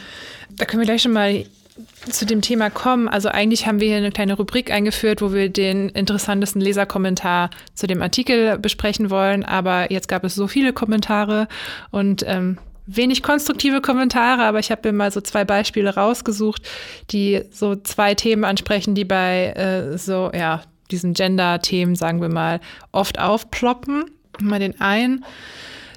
Da 0.52 0.64
können 0.64 0.80
wir 0.80 0.86
gleich 0.86 1.02
schon 1.02 1.14
mal 1.14 1.46
zu 2.10 2.26
dem 2.26 2.42
Thema 2.42 2.70
kommen. 2.70 3.10
Also 3.10 3.30
eigentlich 3.30 3.68
haben 3.68 3.80
wir 3.80 3.88
hier 3.88 3.98
eine 3.98 4.12
kleine 4.12 4.36
Rubrik 4.36 4.72
eingeführt, 4.72 5.22
wo 5.22 5.34
wir 5.34 5.50
den 5.50 5.90
interessantesten 5.90 6.62
Leserkommentar 6.62 7.50
zu 7.74 7.88
dem 7.88 8.02
Artikel 8.02 8.58
besprechen 8.58 9.10
wollen. 9.10 9.44
Aber 9.44 9.92
jetzt 9.92 10.08
gab 10.08 10.24
es 10.24 10.36
so 10.36 10.48
viele 10.48 10.72
Kommentare 10.72 11.48
und 11.92 12.24
ähm, 12.26 12.58
wenig 12.88 13.24
konstruktive 13.24 13.82
Kommentare, 13.82 14.44
aber 14.44 14.60
ich 14.60 14.72
habe 14.72 14.90
mir 14.90 14.98
mal 14.98 15.12
so 15.12 15.20
zwei 15.20 15.44
Beispiele 15.44 15.96
rausgesucht, 15.96 16.62
die 17.12 17.44
so 17.52 17.76
zwei 17.76 18.14
Themen 18.16 18.44
ansprechen, 18.44 18.96
die 18.96 19.06
bei 19.06 19.48
äh, 19.48 19.98
so, 19.98 20.32
ja, 20.34 20.62
diesen 20.92 21.14
Gender-Themen, 21.14 21.96
sagen 21.96 22.22
wir 22.22 22.30
mal, 22.30 22.60
oft 22.92 23.20
aufploppen. 23.20 24.06
Mal 24.40 24.60
den 24.60 24.80
einen. 24.80 25.26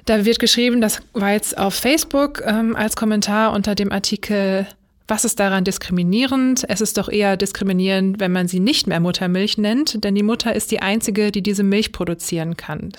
Da 0.05 0.25
wird 0.25 0.39
geschrieben, 0.39 0.81
das 0.81 1.01
war 1.13 1.33
jetzt 1.33 1.57
auf 1.57 1.75
Facebook 1.75 2.41
ähm, 2.43 2.75
als 2.75 2.95
Kommentar 2.95 3.53
unter 3.53 3.75
dem 3.75 3.91
Artikel 3.91 4.65
was 5.09 5.25
ist 5.25 5.39
daran 5.39 5.63
diskriminierend? 5.63 6.65
Es 6.69 6.81
ist 6.81 6.97
doch 6.97 7.09
eher 7.09 7.37
diskriminierend, 7.37 8.19
wenn 8.19 8.31
man 8.31 8.47
sie 8.47 8.59
nicht 8.59 8.87
mehr 8.87 8.99
Muttermilch 8.99 9.57
nennt, 9.57 10.03
denn 10.03 10.15
die 10.15 10.23
Mutter 10.23 10.55
ist 10.55 10.71
die 10.71 10.81
einzige, 10.81 11.31
die 11.31 11.41
diese 11.41 11.63
Milch 11.63 11.91
produzieren 11.91 12.55
kann. 12.57 12.91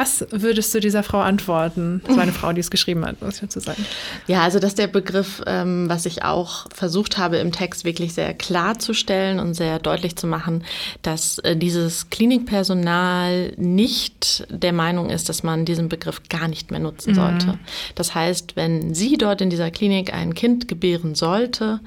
Was 0.00 0.24
würdest 0.30 0.74
du 0.74 0.80
dieser 0.80 1.02
Frau 1.02 1.20
antworten? 1.20 2.00
Das 2.06 2.16
war 2.16 2.22
eine 2.22 2.32
Frau, 2.32 2.54
die 2.54 2.60
es 2.60 2.70
geschrieben 2.70 3.04
hat, 3.04 3.20
muss 3.20 3.34
ich 3.34 3.40
dazu 3.42 3.60
sagen. 3.60 3.84
Ja, 4.28 4.40
also 4.40 4.58
das 4.58 4.70
ist 4.70 4.78
der 4.78 4.86
Begriff, 4.86 5.42
ähm, 5.46 5.90
was 5.90 6.06
ich 6.06 6.24
auch 6.24 6.64
versucht 6.74 7.18
habe 7.18 7.36
im 7.36 7.52
Text 7.52 7.84
wirklich 7.84 8.14
sehr 8.14 8.32
klarzustellen 8.32 9.38
und 9.38 9.52
sehr 9.52 9.78
deutlich 9.78 10.16
zu 10.16 10.26
machen, 10.26 10.64
dass 11.02 11.38
äh, 11.40 11.54
dieses 11.54 12.08
Klinikpersonal 12.08 13.52
nicht 13.58 14.46
der 14.48 14.72
Meinung 14.72 15.10
ist, 15.10 15.28
dass 15.28 15.42
man 15.42 15.66
diesen 15.66 15.90
Begriff 15.90 16.22
gar 16.30 16.48
nicht 16.48 16.70
mehr 16.70 16.80
nutzen 16.80 17.14
sollte. 17.14 17.48
Mhm. 17.48 17.58
Das 17.94 18.14
heißt, 18.14 18.56
wenn 18.56 18.94
sie 18.94 19.18
dort 19.18 19.42
in 19.42 19.50
dieser 19.50 19.70
Klinik 19.70 20.14
ein 20.14 20.32
Kind 20.32 20.66
gebären 20.66 21.14
sollte, 21.14 21.80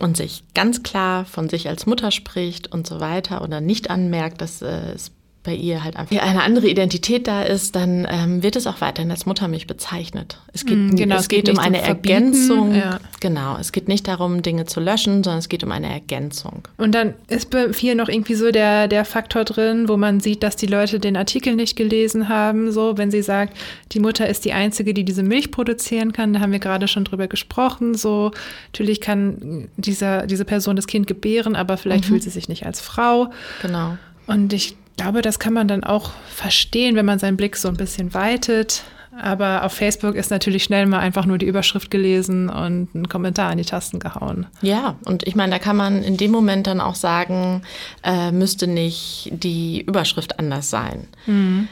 und 0.00 0.16
sich 0.16 0.42
ganz 0.54 0.82
klar 0.82 1.24
von 1.24 1.48
sich 1.48 1.68
als 1.68 1.86
Mutter 1.86 2.10
spricht 2.10 2.72
und 2.72 2.84
so 2.84 2.98
weiter 2.98 3.42
oder 3.42 3.60
nicht 3.60 3.90
anmerkt, 3.90 4.40
dass 4.40 4.60
äh, 4.60 4.90
es 4.92 5.12
bei 5.44 5.54
ihr 5.54 5.84
halt 5.84 5.96
einfach 5.96 6.16
eine 6.16 6.42
andere 6.42 6.68
Identität 6.68 7.28
da 7.28 7.42
ist, 7.42 7.76
dann 7.76 8.06
ähm, 8.10 8.42
wird 8.42 8.56
es 8.56 8.66
auch 8.66 8.80
weiterhin 8.80 9.10
als 9.10 9.26
Muttermilch 9.26 9.66
bezeichnet. 9.66 10.38
Es 10.54 10.64
geht, 10.64 10.78
mm, 10.78 10.96
genau, 10.96 11.16
es, 11.16 11.22
es 11.22 11.28
geht, 11.28 11.44
geht 11.44 11.54
um 11.54 11.62
eine 11.62 11.82
Ergänzung. 11.82 12.74
Ja. 12.74 12.98
Genau, 13.20 13.58
es 13.58 13.70
geht 13.70 13.86
nicht 13.86 14.08
darum, 14.08 14.40
Dinge 14.40 14.64
zu 14.64 14.80
löschen, 14.80 15.22
sondern 15.22 15.38
es 15.38 15.50
geht 15.50 15.62
um 15.62 15.70
eine 15.70 15.92
Ergänzung. 15.92 16.66
Und 16.78 16.94
dann 16.94 17.12
ist 17.28 17.50
bei 17.50 17.74
vielen 17.74 17.98
noch 17.98 18.08
irgendwie 18.08 18.34
so 18.36 18.50
der, 18.50 18.88
der 18.88 19.04
Faktor 19.04 19.44
drin, 19.44 19.86
wo 19.86 19.98
man 19.98 20.20
sieht, 20.20 20.42
dass 20.42 20.56
die 20.56 20.66
Leute 20.66 20.98
den 20.98 21.14
Artikel 21.14 21.54
nicht 21.56 21.76
gelesen 21.76 22.30
haben. 22.30 22.72
So, 22.72 22.96
wenn 22.96 23.10
sie 23.10 23.22
sagt, 23.22 23.54
die 23.92 24.00
Mutter 24.00 24.26
ist 24.26 24.46
die 24.46 24.54
Einzige, 24.54 24.94
die 24.94 25.04
diese 25.04 25.22
Milch 25.22 25.50
produzieren 25.50 26.14
kann, 26.14 26.32
da 26.32 26.40
haben 26.40 26.52
wir 26.52 26.58
gerade 26.58 26.88
schon 26.88 27.04
drüber 27.04 27.28
gesprochen. 27.28 27.94
So, 27.94 28.30
natürlich 28.72 29.02
kann 29.02 29.68
dieser, 29.76 30.26
diese 30.26 30.46
Person 30.46 30.74
das 30.74 30.86
Kind 30.86 31.06
gebären, 31.06 31.54
aber 31.54 31.76
vielleicht 31.76 32.04
mhm. 32.04 32.08
fühlt 32.08 32.22
sie 32.22 32.30
sich 32.30 32.48
nicht 32.48 32.64
als 32.64 32.80
Frau. 32.80 33.30
Genau. 33.60 33.98
Und 34.26 34.54
ich 34.54 34.74
glaube, 34.96 35.22
das 35.22 35.38
kann 35.38 35.52
man 35.52 35.68
dann 35.68 35.84
auch 35.84 36.12
verstehen, 36.28 36.96
wenn 36.96 37.06
man 37.06 37.18
seinen 37.18 37.36
Blick 37.36 37.56
so 37.56 37.68
ein 37.68 37.76
bisschen 37.76 38.14
weitet. 38.14 38.84
Aber 39.20 39.64
auf 39.64 39.72
Facebook 39.72 40.16
ist 40.16 40.30
natürlich 40.30 40.64
schnell 40.64 40.86
mal 40.86 40.98
einfach 40.98 41.24
nur 41.24 41.38
die 41.38 41.46
Überschrift 41.46 41.90
gelesen 41.90 42.48
und 42.48 42.88
einen 42.94 43.08
Kommentar 43.08 43.52
in 43.52 43.58
die 43.58 43.64
Tasten 43.64 44.00
gehauen. 44.00 44.46
Ja, 44.60 44.96
und 45.04 45.26
ich 45.26 45.36
meine, 45.36 45.52
da 45.52 45.58
kann 45.58 45.76
man 45.76 46.02
in 46.02 46.16
dem 46.16 46.32
Moment 46.32 46.66
dann 46.66 46.80
auch 46.80 46.96
sagen, 46.96 47.62
äh, 48.02 48.32
müsste 48.32 48.66
nicht 48.66 49.30
die 49.32 49.82
Überschrift 49.82 50.38
anders 50.40 50.70
sein. 50.70 51.06
Mhm. 51.26 51.68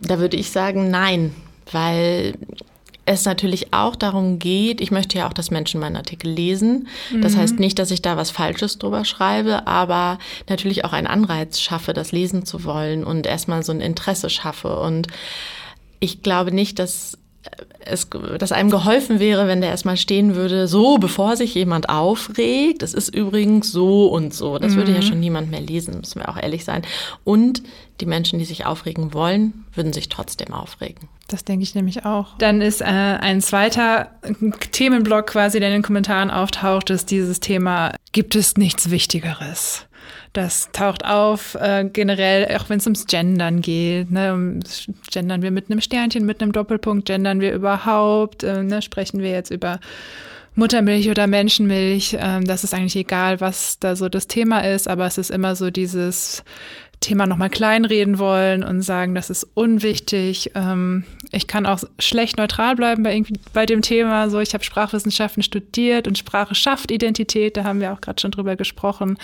Da 0.00 0.20
würde 0.20 0.36
ich 0.36 0.50
sagen, 0.50 0.90
nein, 0.90 1.34
weil 1.72 2.34
es 3.06 3.24
natürlich 3.24 3.72
auch 3.72 3.96
darum 3.96 4.38
geht, 4.38 4.80
ich 4.80 4.90
möchte 4.90 5.18
ja 5.18 5.28
auch, 5.28 5.32
dass 5.32 5.50
Menschen 5.50 5.80
meinen 5.80 5.96
Artikel 5.96 6.30
lesen. 6.30 6.88
Das 7.20 7.34
mhm. 7.34 7.40
heißt 7.40 7.58
nicht, 7.58 7.78
dass 7.78 7.90
ich 7.90 8.02
da 8.02 8.16
was 8.16 8.30
Falsches 8.30 8.78
drüber 8.78 9.04
schreibe, 9.04 9.66
aber 9.66 10.18
natürlich 10.48 10.84
auch 10.84 10.92
einen 10.92 11.06
Anreiz 11.06 11.60
schaffe, 11.60 11.92
das 11.92 12.12
lesen 12.12 12.46
zu 12.46 12.64
wollen 12.64 13.04
und 13.04 13.26
erstmal 13.26 13.62
so 13.62 13.72
ein 13.72 13.80
Interesse 13.80 14.30
schaffe. 14.30 14.78
Und 14.78 15.08
ich 16.00 16.22
glaube 16.22 16.52
nicht, 16.52 16.78
dass 16.78 17.18
es, 17.84 18.08
dass 18.38 18.52
einem 18.52 18.70
geholfen 18.70 19.20
wäre, 19.20 19.46
wenn 19.46 19.60
der 19.60 19.70
erstmal 19.70 19.96
stehen 19.96 20.34
würde, 20.34 20.66
so, 20.66 20.98
bevor 20.98 21.36
sich 21.36 21.54
jemand 21.54 21.88
aufregt, 21.88 22.82
es 22.82 22.94
ist 22.94 23.14
übrigens 23.14 23.70
so 23.70 24.06
und 24.06 24.32
so. 24.32 24.58
Das 24.58 24.72
mhm. 24.72 24.76
würde 24.76 24.92
ja 24.92 24.98
mhm. 24.98 25.02
schon 25.02 25.20
niemand 25.20 25.50
mehr 25.50 25.60
lesen, 25.60 25.98
müssen 25.98 26.20
wir 26.20 26.28
auch 26.28 26.40
ehrlich 26.40 26.64
sein. 26.64 26.82
Und 27.24 27.62
die 28.00 28.06
Menschen, 28.06 28.38
die 28.38 28.44
sich 28.44 28.66
aufregen 28.66 29.14
wollen, 29.14 29.64
würden 29.74 29.92
sich 29.92 30.08
trotzdem 30.08 30.52
aufregen. 30.52 31.08
Das 31.28 31.44
denke 31.44 31.62
ich 31.62 31.74
nämlich 31.74 32.04
auch. 32.04 32.36
Dann 32.38 32.60
ist 32.60 32.80
äh, 32.80 32.84
ein 32.84 33.40
zweiter 33.40 34.10
Themenblock 34.72 35.28
quasi, 35.28 35.60
der 35.60 35.68
in 35.68 35.74
den 35.74 35.82
Kommentaren 35.82 36.30
auftaucht, 36.30 36.90
ist 36.90 37.10
dieses 37.10 37.40
Thema, 37.40 37.94
gibt 38.12 38.34
es 38.34 38.56
nichts 38.56 38.90
Wichtigeres? 38.90 39.86
Das 40.34 40.68
taucht 40.72 41.04
auf, 41.04 41.54
äh, 41.54 41.88
generell, 41.90 42.56
auch 42.56 42.68
wenn 42.68 42.78
es 42.78 42.86
ums 42.86 43.06
Gendern 43.06 43.60
geht. 43.60 44.10
Ne? 44.10 44.58
Gendern 45.12 45.42
wir 45.42 45.52
mit 45.52 45.70
einem 45.70 45.80
Sternchen, 45.80 46.26
mit 46.26 46.42
einem 46.42 46.50
Doppelpunkt, 46.50 47.06
gendern 47.06 47.40
wir 47.40 47.54
überhaupt, 47.54 48.42
äh, 48.42 48.64
ne? 48.64 48.82
sprechen 48.82 49.20
wir 49.20 49.30
jetzt 49.30 49.52
über 49.52 49.78
Muttermilch 50.56 51.08
oder 51.08 51.28
Menschenmilch. 51.28 52.16
Ähm, 52.18 52.44
das 52.46 52.64
ist 52.64 52.74
eigentlich 52.74 52.96
egal, 52.96 53.40
was 53.40 53.78
da 53.78 53.94
so 53.94 54.08
das 54.08 54.26
Thema 54.26 54.58
ist, 54.58 54.88
aber 54.88 55.06
es 55.06 55.18
ist 55.18 55.30
immer 55.30 55.54
so 55.54 55.70
dieses 55.70 56.42
Thema 57.04 57.26
nochmal 57.26 57.50
kleinreden 57.50 58.18
wollen 58.18 58.64
und 58.64 58.82
sagen, 58.82 59.14
das 59.14 59.30
ist 59.30 59.44
unwichtig. 59.54 60.52
Ähm, 60.54 61.04
ich 61.32 61.46
kann 61.46 61.66
auch 61.66 61.80
schlecht 61.98 62.38
neutral 62.38 62.76
bleiben 62.76 63.02
bei, 63.02 63.22
bei 63.52 63.66
dem 63.66 63.82
Thema. 63.82 64.30
So, 64.30 64.40
ich 64.40 64.54
habe 64.54 64.64
Sprachwissenschaften 64.64 65.42
studiert 65.42 66.08
und 66.08 66.16
Sprache 66.16 66.54
schafft 66.54 66.90
Identität, 66.90 67.56
da 67.56 67.64
haben 67.64 67.80
wir 67.80 67.92
auch 67.92 68.00
gerade 68.00 68.20
schon 68.20 68.30
drüber 68.30 68.56
gesprochen. 68.56 69.18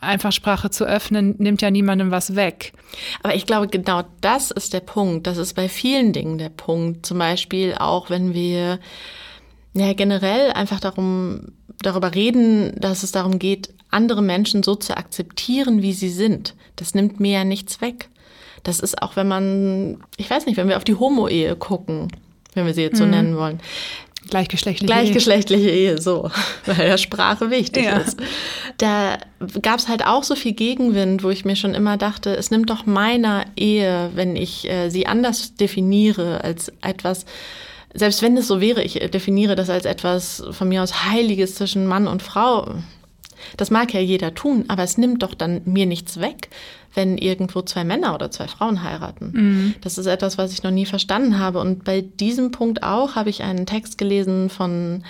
Einfach 0.00 0.32
Sprache 0.32 0.70
zu 0.70 0.84
öffnen, 0.84 1.36
nimmt 1.38 1.62
ja 1.62 1.70
niemandem 1.70 2.10
was 2.10 2.34
weg. 2.34 2.72
Aber 3.22 3.34
ich 3.34 3.46
glaube, 3.46 3.68
genau 3.68 4.02
das 4.20 4.50
ist 4.50 4.72
der 4.72 4.80
Punkt. 4.80 5.26
Das 5.26 5.38
ist 5.38 5.54
bei 5.54 5.68
vielen 5.68 6.12
Dingen 6.12 6.38
der 6.38 6.48
Punkt. 6.48 7.06
Zum 7.06 7.18
Beispiel 7.18 7.74
auch, 7.78 8.10
wenn 8.10 8.34
wir 8.34 8.80
ja 9.74 9.92
generell 9.92 10.50
einfach 10.52 10.80
darum, 10.80 11.52
darüber 11.82 12.14
reden, 12.14 12.78
dass 12.80 13.02
es 13.02 13.12
darum 13.12 13.38
geht, 13.38 13.72
andere 13.92 14.22
Menschen 14.22 14.62
so 14.62 14.74
zu 14.74 14.96
akzeptieren, 14.96 15.82
wie 15.82 15.92
sie 15.92 16.10
sind. 16.10 16.54
Das 16.76 16.94
nimmt 16.94 17.20
mir 17.20 17.32
ja 17.32 17.44
nichts 17.44 17.80
weg. 17.80 18.08
Das 18.62 18.80
ist 18.80 19.02
auch, 19.02 19.16
wenn 19.16 19.28
man, 19.28 20.02
ich 20.16 20.30
weiß 20.30 20.46
nicht, 20.46 20.56
wenn 20.56 20.68
wir 20.68 20.76
auf 20.76 20.84
die 20.84 20.94
Homo-Ehe 20.94 21.56
gucken, 21.56 22.08
wenn 22.54 22.66
wir 22.66 22.74
sie 22.74 22.82
jetzt 22.82 22.98
so 22.98 23.04
mhm. 23.04 23.10
nennen 23.10 23.36
wollen. 23.36 23.60
Gleichgeschlechtliche, 24.30 24.86
Gleichgeschlechtliche 24.86 25.68
Ehe. 25.68 25.92
Ehe, 25.92 26.00
so, 26.00 26.30
weil 26.66 26.88
ja 26.88 26.96
Sprache 26.96 27.50
wichtig 27.50 27.84
ja. 27.84 27.98
ist. 27.98 28.18
Da 28.78 29.18
gab 29.60 29.80
es 29.80 29.88
halt 29.88 30.06
auch 30.06 30.22
so 30.22 30.36
viel 30.36 30.52
Gegenwind, 30.52 31.24
wo 31.24 31.30
ich 31.30 31.44
mir 31.44 31.56
schon 31.56 31.74
immer 31.74 31.96
dachte, 31.96 32.36
es 32.36 32.50
nimmt 32.50 32.70
doch 32.70 32.86
meiner 32.86 33.44
Ehe, 33.56 34.10
wenn 34.14 34.36
ich 34.36 34.68
äh, 34.70 34.90
sie 34.90 35.06
anders 35.06 35.54
definiere 35.54 36.42
als 36.44 36.72
etwas, 36.82 37.26
selbst 37.94 38.22
wenn 38.22 38.36
es 38.36 38.46
so 38.46 38.60
wäre, 38.60 38.82
ich 38.82 38.94
definiere 38.94 39.56
das 39.56 39.68
als 39.68 39.84
etwas 39.84 40.42
von 40.52 40.68
mir 40.68 40.82
aus 40.82 41.04
Heiliges 41.04 41.56
zwischen 41.56 41.86
Mann 41.86 42.06
und 42.06 42.22
Frau, 42.22 42.76
das 43.56 43.70
mag 43.70 43.92
ja 43.94 44.00
jeder 44.00 44.34
tun, 44.34 44.64
aber 44.68 44.82
es 44.82 44.98
nimmt 44.98 45.22
doch 45.22 45.34
dann 45.34 45.62
mir 45.64 45.86
nichts 45.86 46.20
weg, 46.20 46.48
wenn 46.94 47.18
irgendwo 47.18 47.62
zwei 47.62 47.84
Männer 47.84 48.14
oder 48.14 48.30
zwei 48.30 48.48
Frauen 48.48 48.82
heiraten. 48.82 49.32
Mhm. 49.32 49.74
Das 49.80 49.98
ist 49.98 50.06
etwas, 50.06 50.38
was 50.38 50.52
ich 50.52 50.62
noch 50.62 50.70
nie 50.70 50.86
verstanden 50.86 51.38
habe. 51.38 51.60
Und 51.60 51.84
bei 51.84 52.02
diesem 52.02 52.50
Punkt 52.50 52.82
auch 52.82 53.14
habe 53.14 53.30
ich 53.30 53.42
einen 53.42 53.66
Text 53.66 53.98
gelesen 53.98 54.50
von 54.50 55.04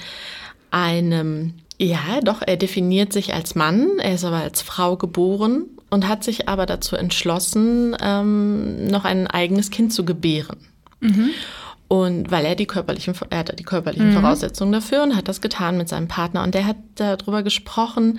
einem 0.70 1.54
Ja, 1.78 2.20
doch, 2.22 2.42
er 2.44 2.56
definiert 2.56 3.12
sich 3.12 3.34
als 3.34 3.54
Mann, 3.54 3.98
er 3.98 4.14
ist 4.14 4.24
aber 4.24 4.36
als 4.36 4.62
Frau 4.62 4.96
geboren 4.96 5.64
und 5.90 6.08
hat 6.08 6.24
sich 6.24 6.48
aber 6.48 6.66
dazu 6.66 6.96
entschlossen, 6.96 7.96
ähm, 8.00 8.86
noch 8.86 9.04
ein 9.04 9.26
eigenes 9.26 9.70
Kind 9.70 9.92
zu 9.92 10.04
gebären. 10.04 10.58
Mhm. 11.00 11.30
Und 11.92 12.30
weil 12.30 12.46
er 12.46 12.54
die 12.54 12.64
körperlichen, 12.64 13.14
er 13.28 13.40
hatte 13.40 13.54
die 13.54 13.64
körperlichen 13.64 14.08
mhm. 14.08 14.14
Voraussetzungen 14.14 14.72
dafür 14.72 15.02
und 15.02 15.14
hat 15.14 15.28
das 15.28 15.42
getan 15.42 15.76
mit 15.76 15.90
seinem 15.90 16.08
Partner. 16.08 16.42
Und 16.42 16.54
der 16.54 16.64
hat 16.66 16.78
darüber 16.94 17.42
gesprochen, 17.42 18.18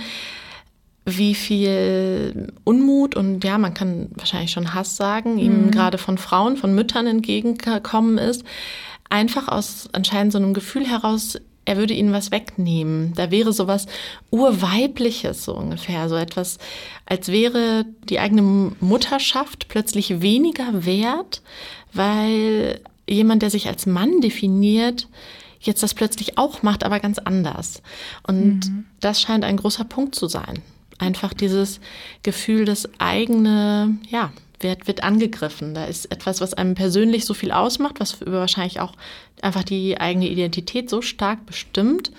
wie 1.06 1.34
viel 1.34 2.54
Unmut 2.66 3.16
und 3.16 3.44
ja, 3.44 3.58
man 3.58 3.74
kann 3.74 4.12
wahrscheinlich 4.14 4.52
schon 4.52 4.76
Hass 4.76 4.96
sagen, 4.96 5.40
ihm 5.40 5.66
mhm. 5.66 5.72
gerade 5.72 5.98
von 5.98 6.20
Frauen, 6.20 6.56
von 6.56 6.76
Müttern 6.76 7.08
entgegengekommen 7.08 8.20
ist. 8.20 8.44
Einfach 9.10 9.48
aus 9.48 9.90
anscheinend 9.92 10.34
so 10.34 10.38
einem 10.38 10.54
Gefühl 10.54 10.86
heraus, 10.86 11.40
er 11.66 11.78
würde 11.78 11.96
ihnen 11.96 12.14
was 12.14 12.30
wegnehmen. 12.30 13.14
Da 13.16 13.32
wäre 13.32 13.54
sowas 13.54 13.88
Urweibliches 14.30 15.46
so 15.46 15.56
ungefähr, 15.56 16.10
so 16.10 16.16
etwas, 16.16 16.60
als 17.08 17.30
wäre 17.30 17.86
die 18.08 18.20
eigene 18.20 18.72
Mutterschaft 18.82 19.68
plötzlich 19.68 20.22
weniger 20.22 20.86
wert, 20.86 21.42
weil 21.92 22.80
jemand, 23.08 23.42
der 23.42 23.50
sich 23.50 23.68
als 23.68 23.86
Mann 23.86 24.22
definiert, 24.22 25.08
jetzt 25.60 25.84
das 25.84 25.94
plötzlich 25.94 26.38
auch 26.38 26.64
macht, 26.64 26.84
aber 26.84 27.00
ganz 27.00 27.20
anders. 27.20 27.82
Und 28.28 28.70
mhm. 28.70 28.86
das 29.00 29.22
scheint 29.22 29.46
ein 29.46 29.58
großer 29.58 29.86
Punkt 29.86 30.16
zu 30.16 30.28
sein. 30.28 30.62
Einfach 31.00 31.34
dieses 31.34 31.80
Gefühl, 32.22 32.66
das 32.66 32.90
eigene, 33.00 33.98
ja, 34.10 34.32
wird, 34.60 34.88
wird 34.88 35.04
angegriffen. 35.04 35.74
Da 35.74 35.86
ist 35.86 36.12
etwas, 36.12 36.42
was 36.42 36.54
einem 36.54 36.76
persönlich 36.76 37.26
so 37.26 37.34
viel 37.34 37.52
ausmacht, 37.52 38.00
was 38.00 38.18
wahrscheinlich 38.26 38.80
auch 38.80 38.94
einfach 39.42 39.64
die 39.64 40.00
eigene 40.00 40.30
Identität 40.30 40.90
so 40.90 41.02
stark 41.02 41.46
bestimmt, 41.46 42.12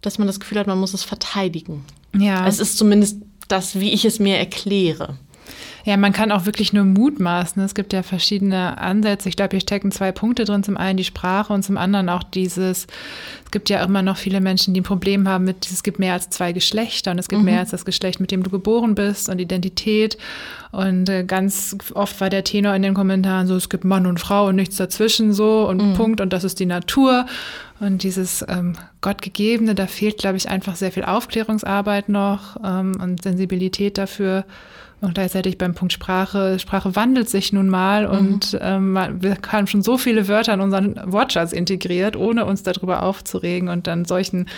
dass 0.00 0.18
man 0.18 0.26
das 0.26 0.38
Gefühl 0.40 0.58
hat, 0.58 0.66
man 0.66 0.78
muss 0.78 0.94
es 0.94 1.02
verteidigen. 1.02 1.84
Ja. 2.16 2.46
Es 2.46 2.60
ist 2.60 2.78
zumindest 2.78 3.18
das, 3.48 3.80
wie 3.80 3.92
ich 3.92 4.04
es 4.04 4.18
mir 4.18 4.36
erkläre. 4.36 5.16
Ja, 5.86 5.96
man 5.96 6.12
kann 6.12 6.32
auch 6.32 6.46
wirklich 6.46 6.72
nur 6.72 6.82
mutmaßen. 6.82 7.62
Es 7.62 7.72
gibt 7.72 7.92
ja 7.92 8.02
verschiedene 8.02 8.76
Ansätze. 8.78 9.28
Ich 9.28 9.36
glaube, 9.36 9.52
hier 9.52 9.60
stecken 9.60 9.92
zwei 9.92 10.10
Punkte 10.10 10.44
drin. 10.44 10.64
Zum 10.64 10.76
einen 10.76 10.96
die 10.96 11.04
Sprache 11.04 11.52
und 11.52 11.62
zum 11.62 11.78
anderen 11.78 12.08
auch 12.08 12.24
dieses, 12.24 12.88
es 13.44 13.50
gibt 13.52 13.70
ja 13.70 13.84
immer 13.84 14.02
noch 14.02 14.16
viele 14.16 14.40
Menschen, 14.40 14.74
die 14.74 14.80
ein 14.80 14.84
Problem 14.84 15.28
haben 15.28 15.44
mit, 15.44 15.64
es 15.70 15.84
gibt 15.84 16.00
mehr 16.00 16.14
als 16.14 16.28
zwei 16.28 16.52
Geschlechter 16.52 17.12
und 17.12 17.20
es 17.20 17.28
gibt 17.28 17.42
mhm. 17.42 17.44
mehr 17.44 17.60
als 17.60 17.70
das 17.70 17.84
Geschlecht, 17.84 18.18
mit 18.18 18.32
dem 18.32 18.42
du 18.42 18.50
geboren 18.50 18.96
bist 18.96 19.28
und 19.28 19.38
Identität. 19.38 20.18
Und 20.72 21.08
äh, 21.08 21.22
ganz 21.22 21.76
oft 21.94 22.20
war 22.20 22.30
der 22.30 22.42
Tenor 22.42 22.74
in 22.74 22.82
den 22.82 22.92
Kommentaren 22.92 23.46
so, 23.46 23.54
es 23.54 23.68
gibt 23.68 23.84
Mann 23.84 24.06
und 24.06 24.18
Frau 24.18 24.48
und 24.48 24.56
nichts 24.56 24.74
dazwischen 24.74 25.32
so 25.32 25.68
und 25.68 25.90
mhm. 25.90 25.94
Punkt 25.94 26.20
und 26.20 26.32
das 26.32 26.42
ist 26.42 26.58
die 26.58 26.66
Natur. 26.66 27.26
Und 27.78 28.02
dieses 28.02 28.44
ähm, 28.48 28.72
Gottgegebene, 29.02 29.76
da 29.76 29.86
fehlt, 29.86 30.18
glaube 30.18 30.36
ich, 30.36 30.48
einfach 30.48 30.74
sehr 30.74 30.90
viel 30.90 31.04
Aufklärungsarbeit 31.04 32.08
noch 32.08 32.56
ähm, 32.64 32.98
und 33.00 33.22
Sensibilität 33.22 33.98
dafür. 33.98 34.44
Und 35.06 35.14
gleichzeitig 35.14 35.56
beim 35.56 35.72
Punkt 35.72 35.92
Sprache, 35.92 36.58
Sprache 36.58 36.96
wandelt 36.96 37.28
sich 37.28 37.52
nun 37.52 37.68
mal 37.68 38.08
mhm. 38.08 38.18
und 38.18 38.58
ähm, 38.60 38.94
wir 39.20 39.38
haben 39.52 39.68
schon 39.68 39.82
so 39.82 39.98
viele 39.98 40.26
Wörter 40.26 40.54
in 40.54 40.60
unseren 40.60 41.00
Wortschatz 41.04 41.52
integriert, 41.52 42.16
ohne 42.16 42.44
uns 42.44 42.64
darüber 42.64 43.04
aufzuregen. 43.04 43.68
Und 43.68 43.86
an 43.86 44.04
solchen 44.04 44.48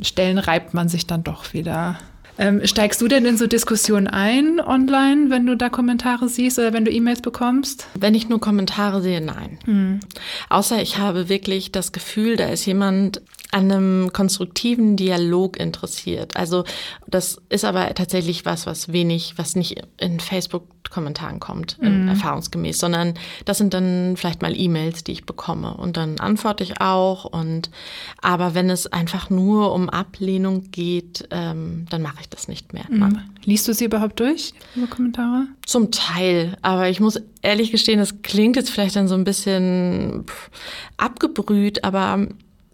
Stellen 0.00 0.38
reibt 0.38 0.72
man 0.72 0.88
sich 0.88 1.06
dann 1.06 1.22
doch 1.22 1.52
wieder. 1.52 1.98
Ähm, 2.38 2.62
steigst 2.64 3.02
du 3.02 3.08
denn 3.08 3.26
in 3.26 3.36
so 3.36 3.46
Diskussionen 3.46 4.06
ein 4.06 4.58
online, 4.58 5.28
wenn 5.28 5.44
du 5.44 5.54
da 5.54 5.68
Kommentare 5.68 6.30
siehst 6.30 6.58
oder 6.58 6.72
wenn 6.72 6.86
du 6.86 6.90
E-Mails 6.90 7.20
bekommst? 7.20 7.86
Wenn 7.92 8.14
ich 8.14 8.26
nur 8.26 8.40
Kommentare 8.40 9.02
sehe, 9.02 9.20
nein. 9.20 9.58
Mhm. 9.66 10.00
Außer 10.48 10.80
ich 10.80 10.96
habe 10.96 11.28
wirklich 11.28 11.72
das 11.72 11.92
Gefühl, 11.92 12.36
da 12.36 12.46
ist 12.46 12.64
jemand 12.64 13.20
an 13.52 13.70
einem 13.70 14.12
konstruktiven 14.12 14.96
Dialog 14.96 15.58
interessiert. 15.58 16.36
Also 16.36 16.64
das 17.08 17.40
ist 17.48 17.64
aber 17.64 17.92
tatsächlich 17.94 18.44
was, 18.44 18.66
was 18.66 18.92
wenig, 18.92 19.34
was 19.36 19.56
nicht 19.56 19.82
in 19.98 20.20
Facebook-Kommentaren 20.20 21.40
kommt, 21.40 21.80
mhm. 21.82 22.08
erfahrungsgemäß, 22.08 22.78
sondern 22.78 23.14
das 23.44 23.58
sind 23.58 23.74
dann 23.74 24.16
vielleicht 24.16 24.42
mal 24.42 24.56
E-Mails, 24.56 25.02
die 25.02 25.12
ich 25.12 25.26
bekomme 25.26 25.74
und 25.74 25.96
dann 25.96 26.20
antworte 26.20 26.62
ich 26.62 26.80
auch. 26.80 27.24
Und 27.24 27.70
aber 28.22 28.54
wenn 28.54 28.70
es 28.70 28.86
einfach 28.86 29.30
nur 29.30 29.72
um 29.72 29.90
Ablehnung 29.90 30.70
geht, 30.70 31.26
ähm, 31.32 31.86
dann 31.90 32.02
mache 32.02 32.20
ich 32.20 32.28
das 32.28 32.46
nicht 32.46 32.72
mehr. 32.72 32.84
Mhm. 32.88 33.20
Liest 33.44 33.66
du 33.66 33.74
sie 33.74 33.86
überhaupt 33.86 34.20
durch, 34.20 34.54
über 34.76 34.86
Kommentare? 34.86 35.46
Zum 35.66 35.90
Teil, 35.90 36.56
aber 36.62 36.88
ich 36.88 37.00
muss 37.00 37.20
ehrlich 37.42 37.72
gestehen, 37.72 37.98
das 37.98 38.22
klingt 38.22 38.54
jetzt 38.54 38.70
vielleicht 38.70 38.94
dann 38.94 39.08
so 39.08 39.14
ein 39.14 39.24
bisschen 39.24 40.24
abgebrüht, 40.98 41.82
aber 41.82 42.28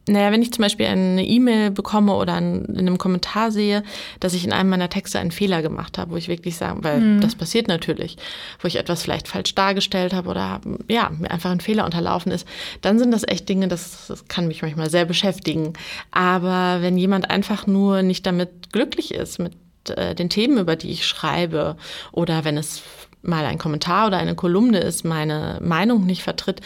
naja, 0.09 0.31
wenn 0.31 0.43
ich 0.43 0.53
zum 0.53 0.63
Beispiel 0.63 0.87
eine 0.87 1.25
E-Mail 1.25 1.71
bekomme 1.73 2.15
oder 2.15 2.39
in 2.39 2.79
einem 2.79 2.97
Kommentar 2.97 3.51
sehe, 3.51 3.83
dass 4.21 4.35
ich 4.35 4.45
in 4.45 4.53
einem 4.53 4.71
meiner 4.71 4.89
Texte 4.89 5.19
einen 5.19 5.33
Fehler 5.33 5.63
gemacht 5.63 5.99
habe, 5.99 6.13
wo 6.13 6.17
ich 6.17 6.29
wirklich 6.29 6.57
sage, 6.57 6.85
weil 6.85 7.01
mhm. 7.01 7.21
das 7.21 7.35
passiert 7.35 7.67
natürlich, 7.67 8.17
wo 8.61 8.69
ich 8.69 8.77
etwas 8.77 9.03
vielleicht 9.03 9.27
falsch 9.27 9.55
dargestellt 9.55 10.13
habe 10.13 10.29
oder 10.29 10.61
ja, 10.88 11.11
mir 11.11 11.31
einfach 11.31 11.51
ein 11.51 11.61
Fehler 11.61 11.85
unterlaufen 11.85 12.31
ist, 12.31 12.47
dann 12.83 12.99
sind 13.01 13.11
das 13.11 13.27
echt 13.27 13.49
Dinge, 13.49 13.66
das, 13.66 14.07
das 14.07 14.29
kann 14.29 14.47
mich 14.47 14.62
manchmal 14.62 14.90
sehr 14.90 15.07
beschäftigen. 15.07 15.73
Aber 16.12 16.83
wenn 16.83 16.97
jemand 16.97 17.29
einfach 17.31 17.66
nur 17.66 18.03
nicht 18.03 18.27
damit 18.27 18.73
glücklich 18.73 19.12
ist, 19.12 19.38
mit 19.40 19.55
äh, 19.90 20.14
den 20.14 20.31
Themen, 20.31 20.59
über 20.59 20.77
die 20.77 20.90
ich 20.90 21.07
schreibe, 21.07 21.77
oder 22.12 22.45
wenn 22.45 22.57
es 22.57 22.83
mal 23.27 23.45
ein 23.45 23.59
Kommentar 23.59 24.07
oder 24.07 24.19
eine 24.19 24.35
Kolumne 24.35 24.79
ist, 24.79 25.05
meine 25.05 25.59
Meinung 25.62 26.07
nicht 26.07 26.23
vertritt, 26.23 26.61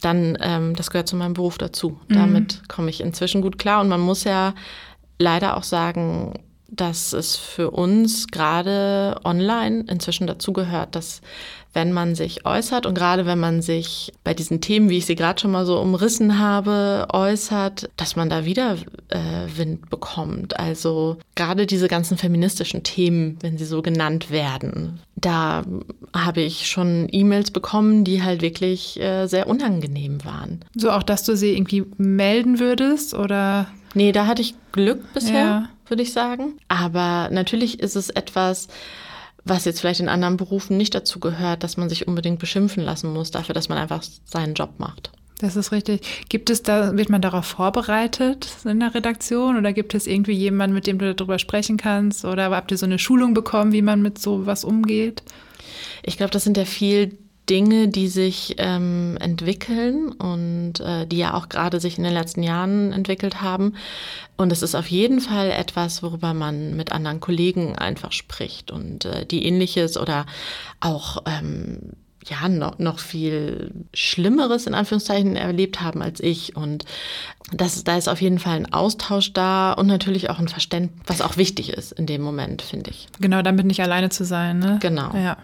dann 0.00 0.36
ähm, 0.40 0.74
das 0.76 0.90
gehört 0.90 1.08
zu 1.08 1.16
meinem 1.16 1.34
Beruf 1.34 1.58
dazu. 1.58 2.00
Mhm. 2.08 2.14
Damit 2.14 2.68
komme 2.68 2.90
ich 2.90 3.00
inzwischen 3.00 3.42
gut 3.42 3.58
klar. 3.58 3.80
Und 3.80 3.88
man 3.88 4.00
muss 4.00 4.24
ja 4.24 4.54
leider 5.18 5.56
auch 5.56 5.62
sagen, 5.62 6.34
dass 6.68 7.12
es 7.12 7.36
für 7.36 7.70
uns 7.70 8.28
gerade 8.28 9.20
online 9.24 9.84
inzwischen 9.88 10.26
dazu 10.26 10.52
gehört, 10.52 10.94
dass 10.94 11.20
wenn 11.72 11.92
man 11.92 12.14
sich 12.14 12.46
äußert 12.46 12.86
und 12.86 12.94
gerade 12.94 13.26
wenn 13.26 13.38
man 13.38 13.62
sich 13.62 14.12
bei 14.24 14.34
diesen 14.34 14.60
Themen, 14.60 14.88
wie 14.90 14.98
ich 14.98 15.06
sie 15.06 15.14
gerade 15.14 15.40
schon 15.40 15.52
mal 15.52 15.64
so 15.66 15.78
umrissen 15.80 16.38
habe, 16.38 17.06
äußert, 17.12 17.90
dass 17.96 18.16
man 18.16 18.28
da 18.28 18.44
wieder 18.44 18.76
äh, 19.08 19.18
Wind 19.56 19.88
bekommt. 19.88 20.58
Also 20.58 21.18
gerade 21.36 21.66
diese 21.66 21.88
ganzen 21.88 22.16
feministischen 22.16 22.82
Themen, 22.82 23.38
wenn 23.40 23.56
sie 23.56 23.64
so 23.64 23.82
genannt 23.82 24.30
werden, 24.30 25.00
da 25.16 25.62
habe 26.14 26.40
ich 26.40 26.68
schon 26.68 27.08
E-Mails 27.10 27.50
bekommen, 27.50 28.04
die 28.04 28.22
halt 28.22 28.42
wirklich 28.42 29.00
äh, 29.00 29.26
sehr 29.26 29.46
unangenehm 29.46 30.24
waren. 30.24 30.60
So 30.74 30.90
auch, 30.90 31.02
dass 31.02 31.24
du 31.24 31.36
sie 31.36 31.54
irgendwie 31.54 31.84
melden 31.98 32.58
würdest 32.58 33.14
oder? 33.14 33.68
Nee, 33.94 34.12
da 34.12 34.26
hatte 34.26 34.42
ich 34.42 34.54
Glück 34.72 35.12
bisher, 35.14 35.34
ja. 35.34 35.68
würde 35.88 36.02
ich 36.02 36.12
sagen. 36.12 36.54
Aber 36.68 37.28
natürlich 37.30 37.80
ist 37.80 37.96
es 37.96 38.10
etwas, 38.10 38.68
was 39.44 39.64
jetzt 39.64 39.80
vielleicht 39.80 40.00
in 40.00 40.08
anderen 40.08 40.36
Berufen 40.36 40.76
nicht 40.76 40.94
dazu 40.94 41.20
gehört, 41.20 41.62
dass 41.64 41.76
man 41.76 41.88
sich 41.88 42.06
unbedingt 42.06 42.38
beschimpfen 42.38 42.82
lassen 42.82 43.12
muss 43.12 43.30
dafür, 43.30 43.54
dass 43.54 43.68
man 43.68 43.78
einfach 43.78 44.02
seinen 44.24 44.54
Job 44.54 44.74
macht. 44.78 45.10
Das 45.38 45.56
ist 45.56 45.72
richtig. 45.72 46.02
Gibt 46.28 46.50
es 46.50 46.62
da, 46.62 46.96
wird 46.96 47.08
man 47.08 47.22
darauf 47.22 47.46
vorbereitet 47.46 48.48
in 48.64 48.80
der 48.80 48.94
Redaktion 48.94 49.56
oder 49.56 49.72
gibt 49.72 49.94
es 49.94 50.06
irgendwie 50.06 50.32
jemanden, 50.32 50.74
mit 50.74 50.86
dem 50.86 50.98
du 50.98 51.14
darüber 51.14 51.38
sprechen 51.38 51.78
kannst? 51.78 52.26
Oder 52.26 52.50
habt 52.50 52.70
ihr 52.70 52.76
so 52.76 52.84
eine 52.84 52.98
Schulung 52.98 53.32
bekommen, 53.32 53.72
wie 53.72 53.80
man 53.80 54.02
mit 54.02 54.18
sowas 54.18 54.64
umgeht? 54.64 55.22
Ich 56.02 56.18
glaube, 56.18 56.30
das 56.30 56.44
sind 56.44 56.58
ja 56.58 56.66
viel 56.66 57.16
Dinge, 57.50 57.88
die 57.88 58.06
sich 58.06 58.54
ähm, 58.58 59.18
entwickeln 59.20 60.12
und 60.12 60.78
äh, 60.78 61.06
die 61.06 61.18
ja 61.18 61.34
auch 61.34 61.48
gerade 61.48 61.80
sich 61.80 61.98
in 61.98 62.04
den 62.04 62.14
letzten 62.14 62.44
Jahren 62.44 62.92
entwickelt 62.92 63.42
haben. 63.42 63.74
Und 64.36 64.52
es 64.52 64.62
ist 64.62 64.76
auf 64.76 64.86
jeden 64.86 65.20
Fall 65.20 65.50
etwas, 65.50 66.02
worüber 66.02 66.32
man 66.32 66.76
mit 66.76 66.92
anderen 66.92 67.18
Kollegen 67.18 67.76
einfach 67.76 68.12
spricht 68.12 68.70
und 68.70 69.04
äh, 69.04 69.26
die 69.26 69.44
ähnliches 69.44 69.98
oder 69.98 70.26
auch 70.78 71.24
ähm, 71.26 71.92
ja 72.24 72.48
noch, 72.48 72.78
noch 72.78 73.00
viel 73.00 73.72
Schlimmeres 73.94 74.66
in 74.66 74.74
Anführungszeichen 74.74 75.34
erlebt 75.34 75.80
haben 75.80 76.02
als 76.02 76.20
ich. 76.20 76.54
Und 76.54 76.84
das, 77.52 77.82
da 77.82 77.96
ist 77.96 78.08
auf 78.08 78.20
jeden 78.20 78.38
Fall 78.38 78.56
ein 78.56 78.72
Austausch 78.72 79.32
da 79.32 79.72
und 79.72 79.88
natürlich 79.88 80.30
auch 80.30 80.38
ein 80.38 80.48
Verständnis, 80.48 81.02
was 81.06 81.20
auch 81.20 81.36
wichtig 81.36 81.70
ist 81.70 81.90
in 81.92 82.06
dem 82.06 82.22
Moment, 82.22 82.62
finde 82.62 82.90
ich. 82.90 83.08
Genau, 83.18 83.42
damit 83.42 83.66
nicht 83.66 83.82
alleine 83.82 84.10
zu 84.10 84.24
sein. 84.24 84.60
Ne? 84.60 84.78
Genau. 84.80 85.12
Ja. 85.16 85.36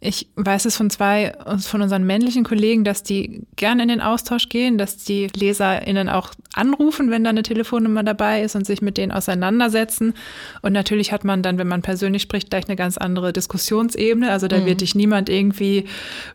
Ich 0.00 0.28
weiß 0.36 0.64
es 0.66 0.76
von 0.76 0.90
zwei, 0.90 1.32
von 1.60 1.82
unseren 1.82 2.06
männlichen 2.06 2.44
Kollegen, 2.44 2.84
dass 2.84 3.02
die 3.02 3.42
gerne 3.56 3.82
in 3.82 3.88
den 3.88 4.00
Austausch 4.00 4.48
gehen, 4.48 4.78
dass 4.78 4.96
die 4.96 5.26
LeserInnen 5.34 6.08
auch 6.08 6.30
anrufen, 6.54 7.10
wenn 7.10 7.24
da 7.24 7.30
eine 7.30 7.42
Telefonnummer 7.42 8.04
dabei 8.04 8.42
ist 8.42 8.54
und 8.54 8.64
sich 8.64 8.80
mit 8.80 8.96
denen 8.96 9.10
auseinandersetzen. 9.10 10.14
Und 10.62 10.72
natürlich 10.72 11.10
hat 11.10 11.24
man 11.24 11.42
dann, 11.42 11.58
wenn 11.58 11.66
man 11.66 11.82
persönlich 11.82 12.22
spricht, 12.22 12.50
gleich 12.50 12.68
eine 12.68 12.76
ganz 12.76 12.96
andere 12.96 13.32
Diskussionsebene. 13.32 14.30
Also 14.30 14.46
da 14.46 14.58
mhm. 14.58 14.66
wird 14.66 14.82
dich 14.82 14.94
niemand 14.94 15.28
irgendwie 15.28 15.86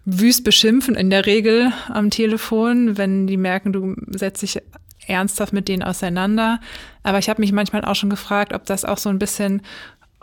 wüst 0.03 0.43
beschimpfen, 0.43 0.95
in 0.95 1.09
der 1.09 1.25
Regel 1.25 1.71
am 1.87 2.09
Telefon, 2.09 2.97
wenn 2.97 3.27
die 3.27 3.37
merken, 3.37 3.71
du 3.71 3.95
setzt 4.07 4.41
dich 4.41 4.59
ernsthaft 5.07 5.53
mit 5.53 5.69
denen 5.69 5.83
auseinander. 5.83 6.59
Aber 7.01 7.19
ich 7.19 7.29
habe 7.29 7.41
mich 7.41 7.53
manchmal 7.53 7.85
auch 7.85 7.95
schon 7.95 8.09
gefragt, 8.09 8.53
ob 8.53 8.65
das 8.65 8.83
auch 8.83 8.97
so 8.97 9.09
ein 9.09 9.19
bisschen 9.19 9.61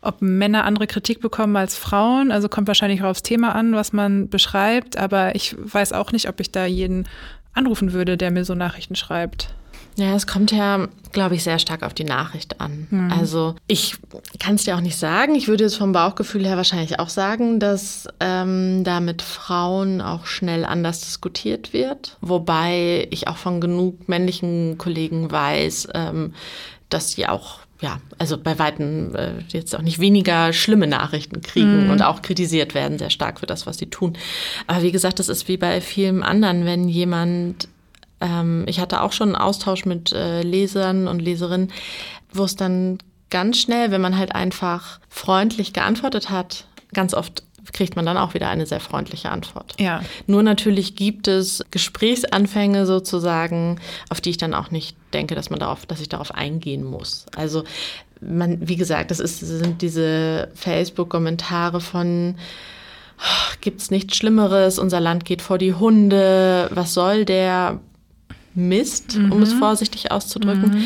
ob 0.03 0.23
Männer 0.23 0.65
andere 0.65 0.87
Kritik 0.87 1.21
bekommen 1.21 1.57
als 1.57 1.77
Frauen. 1.77 2.33
Also 2.33 2.49
kommt 2.49 2.69
wahrscheinlich 2.69 3.03
auch 3.03 3.09
aufs 3.09 3.23
Thema 3.23 3.55
an, 3.55 3.75
was 3.75 3.93
man 3.93 4.29
beschreibt. 4.29 4.97
Aber 4.97 5.35
ich 5.35 5.55
weiß 5.59 5.93
auch 5.93 6.13
nicht, 6.13 6.29
ob 6.29 6.41
ich 6.41 6.51
da 6.51 6.67
jeden 6.67 7.07
anrufen 7.53 7.93
würde, 7.93 8.17
der 8.17 8.31
mir 8.31 8.45
so 8.45 8.55
Nachrichten 8.55 8.97
schreibt. 8.97 9.55
Ja, 9.97 10.15
es 10.15 10.27
kommt 10.27 10.53
ja, 10.53 10.89
glaube 11.13 11.35
ich, 11.35 11.43
sehr 11.43 11.59
stark 11.59 11.83
auf 11.83 11.93
die 11.93 12.05
Nachricht 12.05 12.61
an. 12.61 12.87
Mhm. 12.91 13.13
Also 13.13 13.55
ich 13.67 13.97
kann 14.39 14.55
es 14.55 14.65
dir 14.65 14.77
auch 14.77 14.81
nicht 14.81 14.97
sagen. 14.97 15.35
Ich 15.35 15.49
würde 15.49 15.65
jetzt 15.65 15.77
vom 15.77 15.93
Bauchgefühl 15.93 16.47
her 16.47 16.57
wahrscheinlich 16.57 16.99
auch 16.99 17.09
sagen, 17.09 17.61
dass 17.61 18.09
ähm, 18.21 18.85
da 18.85 19.01
mit 19.01 19.21
Frauen 19.21 20.01
auch 20.01 20.27
schnell 20.27 20.65
anders 20.65 21.01
diskutiert 21.01 21.73
wird. 21.73 22.17
Wobei 22.21 23.09
ich 23.11 23.29
auch 23.29 23.37
von 23.37 23.61
genug 23.61 24.09
männlichen 24.09 24.79
Kollegen 24.79 25.31
weiß, 25.31 25.89
ähm, 25.93 26.35
dass 26.89 27.13
sie 27.13 27.27
auch 27.27 27.61
ja, 27.81 28.01
also 28.19 28.37
bei 28.37 28.59
Weitem 28.59 29.15
äh, 29.15 29.33
jetzt 29.49 29.75
auch 29.75 29.83
nicht 29.83 29.99
weniger 29.99 30.53
schlimme 30.53 30.87
Nachrichten 30.87 31.41
kriegen 31.41 31.85
mhm. 31.85 31.91
und 31.91 32.03
auch 32.03 32.23
kritisiert 32.23 32.75
werden 32.75 32.99
sehr 32.99 33.11
stark 33.11 33.41
für 33.41 33.47
das, 33.47 33.67
was 33.67 33.79
sie 33.79 33.87
tun. 33.87 34.17
Aber 34.67 34.83
wie 34.83 34.93
gesagt, 34.93 35.19
das 35.19 35.29
ist 35.29 35.49
wie 35.49 35.57
bei 35.57 35.81
vielen 35.81 36.23
anderen, 36.23 36.65
wenn 36.65 36.89
jemand 36.89 37.69
ähm, 38.21 38.65
ich 38.67 38.81
hatte 38.81 39.01
auch 39.01 39.13
schon 39.13 39.31
einen 39.31 39.37
Austausch 39.37 39.85
mit 39.85 40.13
äh, 40.13 40.43
Lesern 40.43 41.09
und 41.09 41.21
Leserinnen, 41.21 41.73
wo 42.33 42.45
es 42.45 42.57
dann 42.57 42.99
ganz 43.31 43.59
schnell, 43.59 43.91
wenn 43.91 44.01
man 44.01 44.19
halt 44.19 44.35
einfach 44.35 45.01
freundlich 45.09 45.73
geantwortet 45.73 46.31
hat, 46.31 46.67
ganz 46.93 47.15
oft 47.15 47.45
kriegt 47.73 47.95
man 47.95 48.05
dann 48.05 48.17
auch 48.17 48.35
wieder 48.35 48.49
eine 48.49 48.67
sehr 48.67 48.81
freundliche 48.81 49.31
Antwort. 49.31 49.75
Ja. 49.79 50.03
Nur 50.27 50.43
natürlich 50.43 50.97
gibt 50.97 51.29
es 51.29 51.65
Gesprächsanfänge 51.71 52.85
sozusagen, 52.85 53.79
auf 54.09 54.21
die 54.21 54.31
ich 54.31 54.39
dann 54.39 54.55
auch 54.55 54.71
nicht 54.71 54.97
denke, 55.11 55.35
dass 55.35 55.51
man 55.51 55.59
darauf, 55.59 55.87
dass 55.87 56.01
ich 56.01 56.09
darauf 56.09 56.35
eingehen 56.35 56.85
muss. 56.85 57.27
Also 57.37 57.65
man, 58.21 58.69
wie 58.69 58.77
gesagt, 58.77 59.11
das 59.11 59.21
ist, 59.21 59.41
sind 59.41 59.83
diese 59.83 60.49
Facebook-Kommentare 60.55 61.81
von 61.81 62.37
oh, 63.19 63.55
gibt's 63.61 63.91
nichts 63.91 64.17
Schlimmeres, 64.17 64.79
unser 64.79 65.01
Land 65.01 65.25
geht 65.25 65.43
vor 65.43 65.59
die 65.59 65.75
Hunde, 65.75 66.69
was 66.73 66.95
soll 66.95 67.25
der? 67.25 67.81
Mist, 68.55 69.17
mhm. 69.17 69.31
um 69.31 69.43
es 69.43 69.55
mhm. 69.55 69.59
vorsichtig 69.59 70.11
auszudrücken. 70.11 70.71
Mhm. 70.71 70.85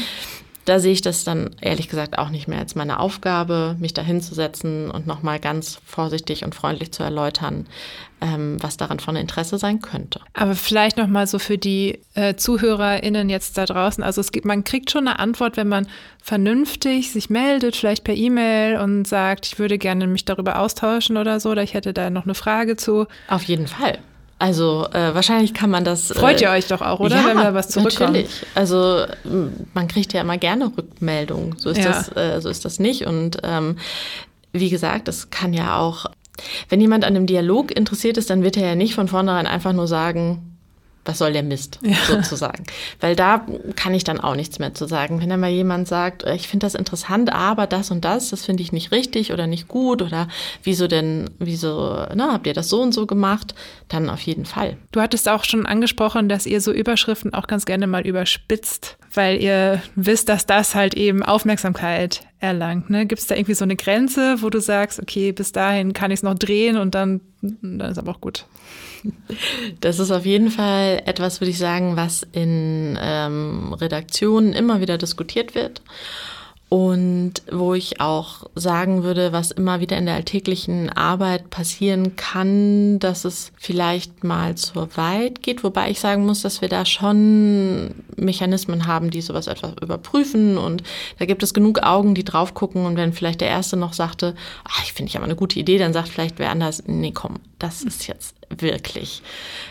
Da 0.64 0.78
sehe 0.78 0.92
ich 0.92 1.02
das 1.02 1.24
dann 1.24 1.50
ehrlich 1.60 1.88
gesagt 1.88 2.18
auch 2.18 2.30
nicht 2.30 2.48
mehr 2.48 2.58
als 2.58 2.74
meine 2.74 3.00
Aufgabe, 3.00 3.76
mich 3.78 3.92
da 3.92 4.02
hinzusetzen 4.02 4.90
und 4.90 5.06
nochmal 5.06 5.38
ganz 5.38 5.78
vorsichtig 5.84 6.44
und 6.44 6.54
freundlich 6.54 6.92
zu 6.92 7.02
erläutern, 7.02 7.66
ähm, 8.20 8.56
was 8.62 8.76
daran 8.76 8.98
von 8.98 9.16
Interesse 9.16 9.58
sein 9.58 9.82
könnte. 9.82 10.20
Aber 10.32 10.54
vielleicht 10.54 10.96
nochmal 10.96 11.26
so 11.26 11.38
für 11.38 11.58
die 11.58 12.00
äh, 12.14 12.36
ZuhörerInnen 12.36 13.28
jetzt 13.28 13.58
da 13.58 13.66
draußen. 13.66 14.02
Also 14.02 14.22
es 14.22 14.32
gibt, 14.32 14.46
man 14.46 14.64
kriegt 14.64 14.90
schon 14.90 15.06
eine 15.06 15.18
Antwort, 15.18 15.56
wenn 15.58 15.68
man 15.68 15.86
vernünftig 16.22 17.12
sich 17.12 17.28
meldet, 17.28 17.76
vielleicht 17.76 18.04
per 18.04 18.14
E-Mail 18.14 18.78
und 18.78 19.06
sagt, 19.06 19.46
ich 19.46 19.58
würde 19.58 19.76
gerne 19.76 20.06
mich 20.06 20.24
darüber 20.24 20.58
austauschen 20.60 21.18
oder 21.18 21.40
so, 21.40 21.50
oder 21.50 21.62
ich 21.62 21.74
hätte 21.74 21.92
da 21.92 22.08
noch 22.08 22.24
eine 22.24 22.34
Frage 22.34 22.76
zu. 22.76 23.06
Auf 23.28 23.42
jeden 23.42 23.66
Fall. 23.66 23.98
Also 24.44 24.86
äh, 24.92 25.14
wahrscheinlich 25.14 25.54
kann 25.54 25.70
man 25.70 25.84
das. 25.84 26.08
Freut 26.08 26.42
ihr 26.42 26.48
äh, 26.48 26.58
euch 26.58 26.66
doch 26.66 26.82
auch, 26.82 27.00
oder? 27.00 27.16
Ja, 27.16 27.26
wenn 27.28 27.38
da 27.38 27.54
was 27.54 27.70
zurückkommt. 27.70 28.12
Natürlich. 28.12 28.44
Also 28.54 29.06
man 29.72 29.88
kriegt 29.88 30.12
ja 30.12 30.20
immer 30.20 30.36
gerne 30.36 30.70
Rückmeldungen. 30.76 31.56
So 31.56 31.70
ist 31.70 31.78
ja. 31.78 31.86
das, 31.86 32.14
äh, 32.14 32.42
so 32.42 32.50
ist 32.50 32.62
das 32.66 32.78
nicht. 32.78 33.06
Und 33.06 33.38
ähm, 33.42 33.76
wie 34.52 34.68
gesagt, 34.68 35.08
es 35.08 35.30
kann 35.30 35.54
ja 35.54 35.78
auch, 35.78 36.04
wenn 36.68 36.78
jemand 36.78 37.04
an 37.06 37.16
einem 37.16 37.24
Dialog 37.24 37.74
interessiert 37.74 38.18
ist, 38.18 38.28
dann 38.28 38.42
wird 38.42 38.58
er 38.58 38.68
ja 38.68 38.74
nicht 38.74 38.94
von 38.94 39.08
vornherein 39.08 39.46
einfach 39.46 39.72
nur 39.72 39.88
sagen, 39.88 40.53
was 41.04 41.18
soll 41.18 41.32
der 41.32 41.42
Mist, 41.42 41.78
ja. 41.82 41.96
sozusagen. 42.06 42.64
Weil 43.00 43.16
da 43.16 43.46
kann 43.76 43.94
ich 43.94 44.04
dann 44.04 44.20
auch 44.20 44.34
nichts 44.34 44.58
mehr 44.58 44.74
zu 44.74 44.86
sagen. 44.86 45.20
Wenn 45.20 45.28
dann 45.28 45.40
mal 45.40 45.50
jemand 45.50 45.86
sagt, 45.88 46.22
äh, 46.22 46.34
ich 46.34 46.48
finde 46.48 46.64
das 46.64 46.74
interessant, 46.74 47.32
aber 47.32 47.66
das 47.66 47.90
und 47.90 48.04
das, 48.04 48.30
das 48.30 48.44
finde 48.44 48.62
ich 48.62 48.72
nicht 48.72 48.92
richtig 48.92 49.32
oder 49.32 49.46
nicht 49.46 49.68
gut 49.68 50.02
oder 50.02 50.28
wieso 50.62 50.86
denn, 50.86 51.30
wieso, 51.38 52.06
na, 52.14 52.32
habt 52.32 52.46
ihr 52.46 52.54
das 52.54 52.68
so 52.68 52.80
und 52.80 52.92
so 52.92 53.06
gemacht, 53.06 53.54
dann 53.88 54.10
auf 54.10 54.20
jeden 54.20 54.46
Fall. 54.46 54.76
Du 54.92 55.00
hattest 55.00 55.28
auch 55.28 55.44
schon 55.44 55.66
angesprochen, 55.66 56.28
dass 56.28 56.46
ihr 56.46 56.60
so 56.60 56.72
Überschriften 56.72 57.34
auch 57.34 57.46
ganz 57.46 57.66
gerne 57.66 57.86
mal 57.86 58.06
überspitzt, 58.06 58.96
weil 59.12 59.42
ihr 59.42 59.82
wisst, 59.94 60.28
dass 60.28 60.46
das 60.46 60.74
halt 60.74 60.94
eben 60.94 61.22
Aufmerksamkeit 61.22 62.22
erlangt. 62.44 62.90
Ne? 62.90 63.06
Gibt 63.06 63.20
es 63.20 63.26
da 63.26 63.34
irgendwie 63.34 63.54
so 63.54 63.64
eine 63.64 63.76
Grenze, 63.76 64.42
wo 64.42 64.50
du 64.50 64.60
sagst, 64.60 65.00
okay, 65.00 65.32
bis 65.32 65.52
dahin 65.52 65.92
kann 65.92 66.10
ich 66.10 66.20
es 66.20 66.22
noch 66.22 66.34
drehen 66.34 66.76
und 66.76 66.94
dann, 66.94 67.20
dann 67.40 67.90
ist 67.90 67.98
aber 67.98 68.12
auch 68.12 68.20
gut? 68.20 68.46
Das 69.80 69.98
ist 69.98 70.10
auf 70.10 70.24
jeden 70.24 70.50
Fall 70.50 71.02
etwas, 71.04 71.40
würde 71.40 71.50
ich 71.50 71.58
sagen, 71.58 71.96
was 71.96 72.26
in 72.32 72.98
ähm, 73.00 73.74
Redaktionen 73.74 74.54
immer 74.54 74.80
wieder 74.80 74.96
diskutiert 74.96 75.54
wird. 75.54 75.82
Und 76.74 77.34
wo 77.52 77.74
ich 77.74 78.00
auch 78.00 78.50
sagen 78.56 79.04
würde, 79.04 79.30
was 79.30 79.52
immer 79.52 79.78
wieder 79.78 79.96
in 79.96 80.06
der 80.06 80.16
alltäglichen 80.16 80.90
Arbeit 80.90 81.48
passieren 81.48 82.16
kann, 82.16 82.98
dass 82.98 83.24
es 83.24 83.52
vielleicht 83.56 84.24
mal 84.24 84.56
zu 84.56 84.88
weit 84.96 85.40
geht. 85.40 85.62
Wobei 85.62 85.90
ich 85.90 86.00
sagen 86.00 86.26
muss, 86.26 86.42
dass 86.42 86.62
wir 86.62 86.68
da 86.68 86.84
schon 86.84 87.94
Mechanismen 88.16 88.88
haben, 88.88 89.12
die 89.12 89.20
sowas 89.20 89.46
etwas 89.46 89.74
überprüfen. 89.80 90.58
Und 90.58 90.82
da 91.20 91.26
gibt 91.26 91.44
es 91.44 91.54
genug 91.54 91.84
Augen, 91.84 92.16
die 92.16 92.24
drauf 92.24 92.54
gucken. 92.54 92.86
Und 92.86 92.96
wenn 92.96 93.12
vielleicht 93.12 93.40
der 93.40 93.50
Erste 93.50 93.76
noch 93.76 93.92
sagte, 93.92 94.34
ach, 94.64 94.82
ich 94.82 94.94
finde 94.94 95.10
ich 95.10 95.16
aber 95.16 95.26
eine 95.26 95.36
gute 95.36 95.60
Idee, 95.60 95.78
dann 95.78 95.92
sagt 95.92 96.08
vielleicht 96.08 96.40
wer 96.40 96.50
anders, 96.50 96.82
nee, 96.88 97.12
komm, 97.12 97.36
das 97.60 97.84
ist 97.84 98.08
jetzt 98.08 98.34
wirklich. 98.58 99.22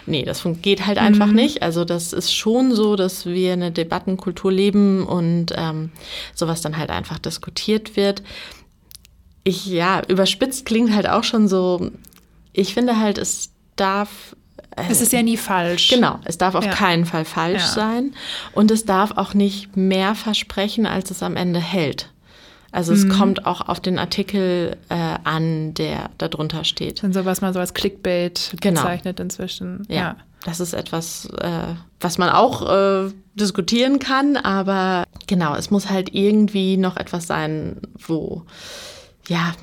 Nee, 0.05 0.23
das 0.23 0.43
geht 0.61 0.85
halt 0.85 0.97
einfach 0.97 1.27
mhm. 1.27 1.35
nicht. 1.35 1.61
Also 1.63 1.85
das 1.85 2.13
ist 2.13 2.33
schon 2.33 2.73
so, 2.73 2.95
dass 2.95 3.25
wir 3.25 3.53
eine 3.53 3.71
Debattenkultur 3.71 4.51
leben 4.51 5.05
und 5.05 5.47
ähm, 5.55 5.91
sowas 6.33 6.61
dann 6.61 6.77
halt 6.77 6.89
einfach 6.89 7.19
diskutiert 7.19 7.95
wird. 7.95 8.23
Ich, 9.43 9.65
ja, 9.65 10.01
überspitzt 10.07 10.65
klingt 10.65 10.93
halt 10.93 11.07
auch 11.07 11.23
schon 11.23 11.47
so, 11.47 11.91
ich 12.53 12.73
finde 12.73 12.99
halt, 12.99 13.17
es 13.17 13.51
darf 13.75 14.35
äh, 14.75 14.83
es 14.89 15.01
ist 15.01 15.13
ja 15.13 15.21
nie 15.21 15.37
falsch. 15.37 15.89
Genau, 15.89 16.19
es 16.23 16.37
darf 16.37 16.55
auf 16.55 16.65
ja. 16.65 16.71
keinen 16.71 17.05
Fall 17.05 17.25
falsch 17.25 17.61
ja. 17.61 17.67
sein 17.67 18.13
und 18.53 18.71
es 18.71 18.85
darf 18.85 19.11
auch 19.17 19.33
nicht 19.33 19.75
mehr 19.75 20.15
versprechen, 20.15 20.85
als 20.85 21.11
es 21.11 21.23
am 21.23 21.35
Ende 21.35 21.59
hält. 21.59 22.09
Also 22.71 22.91
es 22.91 23.05
mhm. 23.05 23.09
kommt 23.09 23.45
auch 23.45 23.69
auf 23.69 23.79
den 23.79 23.99
Artikel 23.99 24.77
äh, 24.89 25.12
an, 25.25 25.73
der 25.73 26.09
da 26.17 26.27
drunter 26.27 26.63
steht. 26.63 27.03
Dann 27.03 27.13
so 27.13 27.25
was 27.25 27.41
man 27.41 27.53
so 27.53 27.59
als 27.59 27.73
Clickbait 27.73 28.55
genau. 28.59 28.81
bezeichnet 28.81 29.19
inzwischen. 29.19 29.85
Ja. 29.89 29.95
ja. 29.95 30.15
Das 30.45 30.59
ist 30.59 30.73
etwas, 30.73 31.29
äh, 31.39 31.73
was 32.01 32.17
man 32.17 32.29
auch 32.29 32.69
äh, 32.69 33.11
diskutieren 33.35 33.99
kann, 33.99 34.35
aber 34.35 35.05
genau, 35.25 35.55
es 35.55 35.71
muss 35.71 35.89
halt 35.89 36.13
irgendwie 36.13 36.75
noch 36.77 36.97
etwas 36.97 37.27
sein, 37.27 37.77
wo, 37.97 38.43
ja, 39.27 39.53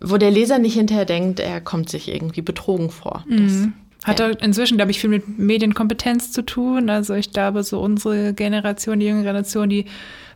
wo 0.00 0.18
der 0.18 0.30
Leser 0.30 0.58
nicht 0.58 0.74
hinterher 0.74 1.06
denkt, 1.06 1.40
er 1.40 1.60
kommt 1.60 1.88
sich 1.88 2.08
irgendwie 2.08 2.42
betrogen 2.42 2.90
vor. 2.90 3.24
Mhm. 3.28 3.72
Hat 4.04 4.18
ja. 4.18 4.28
inzwischen, 4.28 4.76
glaube 4.76 4.90
ich, 4.92 5.00
viel 5.00 5.10
mit 5.10 5.38
Medienkompetenz 5.38 6.32
zu 6.32 6.42
tun. 6.42 6.88
Also 6.88 7.14
ich 7.14 7.32
glaube, 7.32 7.62
so 7.62 7.80
unsere 7.80 8.32
Generation, 8.32 8.98
die 8.98 9.06
junge 9.06 9.22
Generation, 9.22 9.68
die 9.68 9.86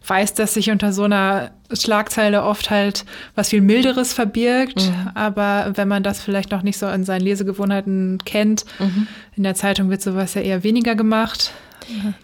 weiß, 0.06 0.34
dass 0.34 0.54
sich 0.54 0.70
unter 0.70 0.92
so 0.92 1.04
einer 1.04 1.50
Schlagzeile 1.72 2.42
oft 2.42 2.70
halt 2.70 3.04
was 3.34 3.50
viel 3.50 3.60
Milderes 3.60 4.12
verbirgt. 4.12 4.86
Mhm. 4.86 5.10
Aber 5.14 5.72
wenn 5.74 5.88
man 5.88 6.02
das 6.02 6.20
vielleicht 6.20 6.50
noch 6.50 6.62
nicht 6.62 6.78
so 6.78 6.86
in 6.88 7.04
seinen 7.04 7.22
Lesegewohnheiten 7.22 8.18
kennt, 8.24 8.64
mhm. 8.78 9.06
in 9.36 9.42
der 9.42 9.54
Zeitung 9.54 9.90
wird 9.90 10.02
sowas 10.02 10.34
ja 10.34 10.42
eher 10.42 10.62
weniger 10.62 10.94
gemacht. 10.94 11.52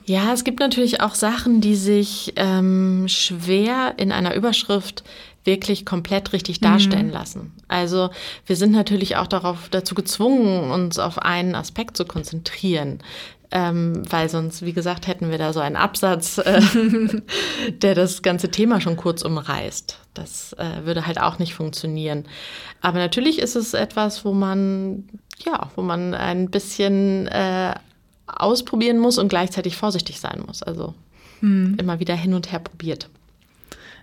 Ja, 0.07 0.33
es 0.33 0.45
gibt 0.45 0.61
natürlich 0.61 1.03
auch 1.03 1.14
Sachen, 1.14 1.61
die 1.61 1.75
sich 1.75 2.33
ähm, 2.37 3.07
schwer 3.09 3.95
in 3.99 4.11
einer 4.11 4.35
Überschrift 4.35 5.05
wirklich 5.45 5.87
komplett 5.87 6.33
richtig 6.33 6.61
darstellen 6.61 7.09
mhm. 7.09 7.12
lassen. 7.12 7.53
Also 7.69 8.11
wir 8.47 8.57
sind 8.57 8.73
natürlich 8.73 9.16
auch 9.16 9.27
darauf 9.27 9.69
dazu 9.71 9.95
gezwungen, 9.95 10.71
uns 10.71 10.99
auf 10.99 11.19
einen 11.19 11.55
Aspekt 11.55 11.97
zu 11.97 12.05
konzentrieren 12.05 13.01
ähm, 13.50 14.02
weil 14.08 14.28
sonst, 14.28 14.62
wie 14.64 14.72
gesagt, 14.72 15.06
hätten 15.06 15.30
wir 15.30 15.38
da 15.38 15.52
so 15.52 15.60
einen 15.60 15.76
Absatz, 15.76 16.38
äh, 16.38 16.60
der 17.72 17.94
das 17.94 18.22
ganze 18.22 18.50
Thema 18.50 18.80
schon 18.80 18.96
kurz 18.96 19.22
umreißt. 19.22 19.98
Das 20.14 20.52
äh, 20.54 20.84
würde 20.84 21.06
halt 21.06 21.20
auch 21.20 21.38
nicht 21.38 21.54
funktionieren. 21.54 22.24
Aber 22.80 22.98
natürlich 22.98 23.38
ist 23.40 23.56
es 23.56 23.74
etwas, 23.74 24.24
wo 24.24 24.32
man, 24.32 25.08
ja, 25.44 25.70
wo 25.74 25.82
man 25.82 26.14
ein 26.14 26.50
bisschen 26.50 27.26
äh, 27.28 27.74
ausprobieren 28.26 28.98
muss 28.98 29.18
und 29.18 29.28
gleichzeitig 29.28 29.76
vorsichtig 29.76 30.20
sein 30.20 30.42
muss. 30.46 30.62
Also 30.62 30.94
hm. 31.40 31.76
immer 31.78 31.98
wieder 31.98 32.14
hin 32.14 32.34
und 32.34 32.52
her 32.52 32.60
probiert. 32.60 33.08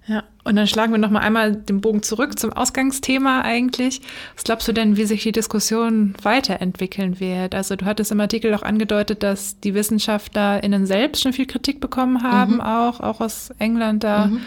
Ja, 0.07 0.23
und 0.45 0.55
dann 0.55 0.67
schlagen 0.67 0.93
wir 0.93 0.99
noch 0.99 1.09
mal 1.09 1.19
einmal 1.19 1.53
den 1.53 1.81
Bogen 1.81 2.01
zurück 2.01 2.39
zum 2.39 2.53
Ausgangsthema 2.53 3.41
eigentlich. 3.41 4.01
Was 4.35 4.45
glaubst 4.45 4.65
du 4.67 4.71
denn, 4.71 4.95
wie 4.95 5.03
sich 5.03 5.23
die 5.23 5.33
Diskussion 5.33 6.13
weiterentwickeln 6.23 7.19
wird? 7.19 7.53
Also 7.53 7.75
du 7.75 7.83
hattest 7.85 8.13
im 8.13 8.21
Artikel 8.21 8.53
auch 8.53 8.63
angedeutet, 8.63 9.21
dass 9.21 9.59
die 9.59 9.73
WissenschaftlerInnen 9.73 10.85
selbst 10.85 11.23
schon 11.23 11.33
viel 11.33 11.45
Kritik 11.45 11.81
bekommen 11.81 12.23
haben, 12.23 12.55
mhm. 12.55 12.61
auch, 12.61 13.01
auch 13.01 13.19
aus 13.19 13.49
England 13.59 14.05
da. 14.05 14.27
Mhm. 14.27 14.41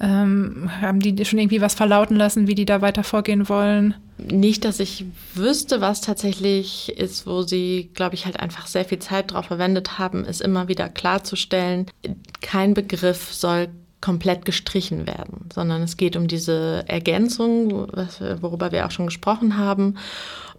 Ähm, 0.00 0.70
haben 0.80 0.98
die 0.98 1.24
schon 1.24 1.38
irgendwie 1.38 1.60
was 1.60 1.74
verlauten 1.74 2.16
lassen, 2.16 2.48
wie 2.48 2.56
die 2.56 2.64
da 2.64 2.80
weiter 2.80 3.04
vorgehen 3.04 3.48
wollen? 3.48 3.94
Nicht, 4.18 4.64
dass 4.64 4.80
ich 4.80 5.04
wüsste, 5.34 5.80
was 5.80 6.00
tatsächlich 6.00 6.96
ist, 6.96 7.26
wo 7.26 7.42
sie, 7.42 7.90
glaube 7.94 8.14
ich, 8.14 8.24
halt 8.24 8.40
einfach 8.40 8.66
sehr 8.66 8.84
viel 8.84 8.98
Zeit 8.98 9.30
darauf 9.30 9.46
verwendet 9.46 9.98
haben, 9.98 10.24
ist 10.24 10.40
immer 10.40 10.66
wieder 10.66 10.88
klarzustellen, 10.88 11.86
kein 12.40 12.74
Begriff 12.74 13.32
soll 13.32 13.68
komplett 14.04 14.44
gestrichen 14.44 15.06
werden, 15.06 15.48
sondern 15.54 15.80
es 15.80 15.96
geht 15.96 16.14
um 16.14 16.28
diese 16.28 16.84
Ergänzung, 16.88 17.88
worüber 18.42 18.70
wir 18.70 18.84
auch 18.84 18.90
schon 18.90 19.06
gesprochen 19.06 19.56
haben. 19.56 19.96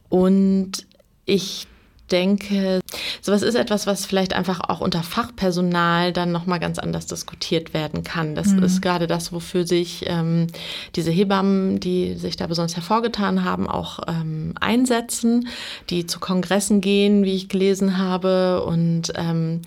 Und 0.10 0.88
ich 1.26 1.68
denke, 2.10 2.80
sowas 3.22 3.44
ist 3.44 3.54
etwas, 3.54 3.86
was 3.86 4.08
vielleicht 4.08 4.34
einfach 4.34 4.62
auch 4.68 4.82
unter 4.82 5.04
Fachpersonal 5.04 6.12
dann 6.12 6.32
nochmal 6.32 6.60
ganz 6.60 6.80
anders 6.80 7.06
diskutiert 7.06 7.76
werden 7.76 8.04
kann. 8.04 8.34
Das 8.34 8.48
mhm. 8.48 8.64
ist 8.64 8.82
gerade 8.82 9.06
das, 9.06 9.32
wofür 9.32 9.68
sich 9.68 10.06
ähm, 10.08 10.48
diese 10.96 11.12
Hebammen, 11.12 11.80
die 11.80 12.16
sich 12.16 12.38
da 12.38 12.48
besonders 12.48 12.76
hervorgetan 12.76 13.44
haben, 13.44 13.70
auch 13.70 14.00
ähm, 14.08 14.56
einsetzen, 14.60 15.50
die 15.92 16.08
zu 16.08 16.20
Kongressen 16.20 16.82
gehen, 16.82 17.24
wie 17.24 17.36
ich 17.36 17.48
gelesen 17.48 18.00
habe 18.00 18.64
und 18.64 19.14
ähm, 19.16 19.62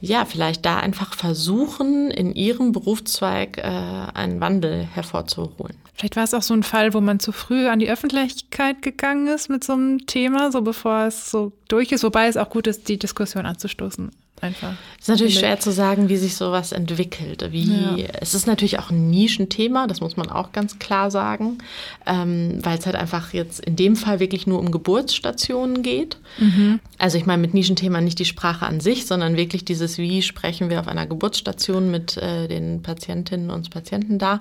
ja, 0.00 0.24
vielleicht 0.24 0.64
da 0.66 0.78
einfach 0.78 1.14
versuchen, 1.14 2.10
in 2.10 2.34
ihrem 2.34 2.72
Berufszweig 2.72 3.58
äh, 3.58 3.62
einen 3.62 4.40
Wandel 4.40 4.84
hervorzuholen. 4.84 5.76
Vielleicht 5.94 6.16
war 6.16 6.24
es 6.24 6.34
auch 6.34 6.42
so 6.42 6.54
ein 6.54 6.62
Fall, 6.62 6.92
wo 6.92 7.00
man 7.00 7.20
zu 7.20 7.32
früh 7.32 7.68
an 7.68 7.78
die 7.78 7.88
Öffentlichkeit 7.88 8.82
gegangen 8.82 9.28
ist 9.28 9.48
mit 9.48 9.64
so 9.64 9.72
einem 9.72 10.06
Thema, 10.06 10.52
so 10.52 10.60
bevor 10.62 11.06
es 11.06 11.30
so 11.30 11.52
durch 11.68 11.92
ist, 11.92 12.04
wobei 12.04 12.26
es 12.26 12.36
auch 12.36 12.50
gut 12.50 12.66
ist, 12.66 12.88
die 12.88 12.98
Diskussion 12.98 13.46
anzustoßen 13.46 14.10
einfach. 14.42 14.74
Es 14.98 15.04
ist 15.04 15.08
natürlich 15.08 15.38
schwer 15.38 15.58
zu 15.60 15.72
sagen, 15.72 16.08
wie 16.08 16.16
sich 16.16 16.36
sowas 16.36 16.72
entwickelt. 16.72 17.46
Wie, 17.50 17.96
ja. 17.96 18.06
Es 18.20 18.34
ist 18.34 18.46
natürlich 18.46 18.78
auch 18.78 18.90
ein 18.90 19.10
Nischenthema, 19.10 19.86
das 19.86 20.00
muss 20.00 20.16
man 20.16 20.30
auch 20.30 20.52
ganz 20.52 20.78
klar 20.78 21.10
sagen, 21.10 21.58
ähm, 22.06 22.58
weil 22.62 22.78
es 22.78 22.86
halt 22.86 22.96
einfach 22.96 23.32
jetzt 23.32 23.60
in 23.60 23.76
dem 23.76 23.96
Fall 23.96 24.20
wirklich 24.20 24.46
nur 24.46 24.58
um 24.58 24.70
Geburtsstationen 24.70 25.82
geht. 25.82 26.18
Mhm. 26.38 26.80
Also 26.98 27.18
ich 27.18 27.26
meine 27.26 27.42
mit 27.42 27.54
Nischenthema 27.54 28.00
nicht 28.00 28.18
die 28.18 28.24
Sprache 28.24 28.66
an 28.66 28.80
sich, 28.80 29.06
sondern 29.06 29.36
wirklich 29.36 29.64
dieses, 29.64 29.98
wie 29.98 30.22
sprechen 30.22 30.70
wir 30.70 30.80
auf 30.80 30.88
einer 30.88 31.06
Geburtsstation 31.06 31.90
mit 31.90 32.16
äh, 32.16 32.48
den 32.48 32.82
Patientinnen 32.82 33.50
und 33.50 33.70
Patienten 33.70 34.18
da. 34.18 34.38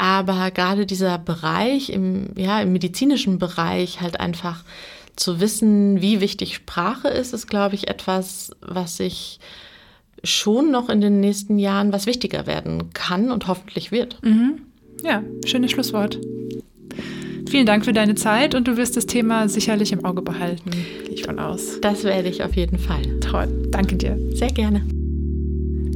Aber 0.00 0.50
gerade 0.50 0.86
dieser 0.86 1.18
Bereich 1.18 1.90
im, 1.90 2.30
ja, 2.34 2.62
im 2.62 2.72
medizinischen 2.72 3.38
Bereich 3.38 4.00
halt 4.00 4.18
einfach 4.18 4.64
zu 5.16 5.40
wissen, 5.40 6.00
wie 6.00 6.20
wichtig 6.20 6.54
Sprache 6.54 7.08
ist, 7.08 7.34
ist, 7.34 7.46
glaube 7.46 7.74
ich, 7.74 7.88
etwas, 7.88 8.50
was 8.60 8.96
sich 8.96 9.38
schon 10.22 10.70
noch 10.70 10.88
in 10.88 11.00
den 11.00 11.20
nächsten 11.20 11.58
Jahren 11.58 11.92
was 11.92 12.06
wichtiger 12.06 12.46
werden 12.46 12.92
kann 12.92 13.30
und 13.30 13.46
hoffentlich 13.46 13.90
wird. 13.90 14.18
Mhm. 14.22 14.62
Ja, 15.02 15.22
schönes 15.46 15.70
Schlusswort. 15.70 16.18
Vielen 17.48 17.66
Dank 17.66 17.84
für 17.84 17.92
deine 17.92 18.14
Zeit 18.14 18.54
und 18.54 18.68
du 18.68 18.76
wirst 18.76 18.96
das 18.96 19.06
Thema 19.06 19.48
sicherlich 19.48 19.92
im 19.92 20.04
Auge 20.04 20.22
behalten, 20.22 20.70
gehe 20.70 21.14
ich 21.14 21.24
von 21.24 21.38
aus. 21.38 21.80
Das 21.80 22.04
werde 22.04 22.28
ich 22.28 22.44
auf 22.44 22.54
jeden 22.54 22.78
Fall. 22.78 23.02
Toll, 23.20 23.48
danke 23.70 23.96
dir. 23.96 24.16
Sehr 24.34 24.50
gerne. 24.50 24.99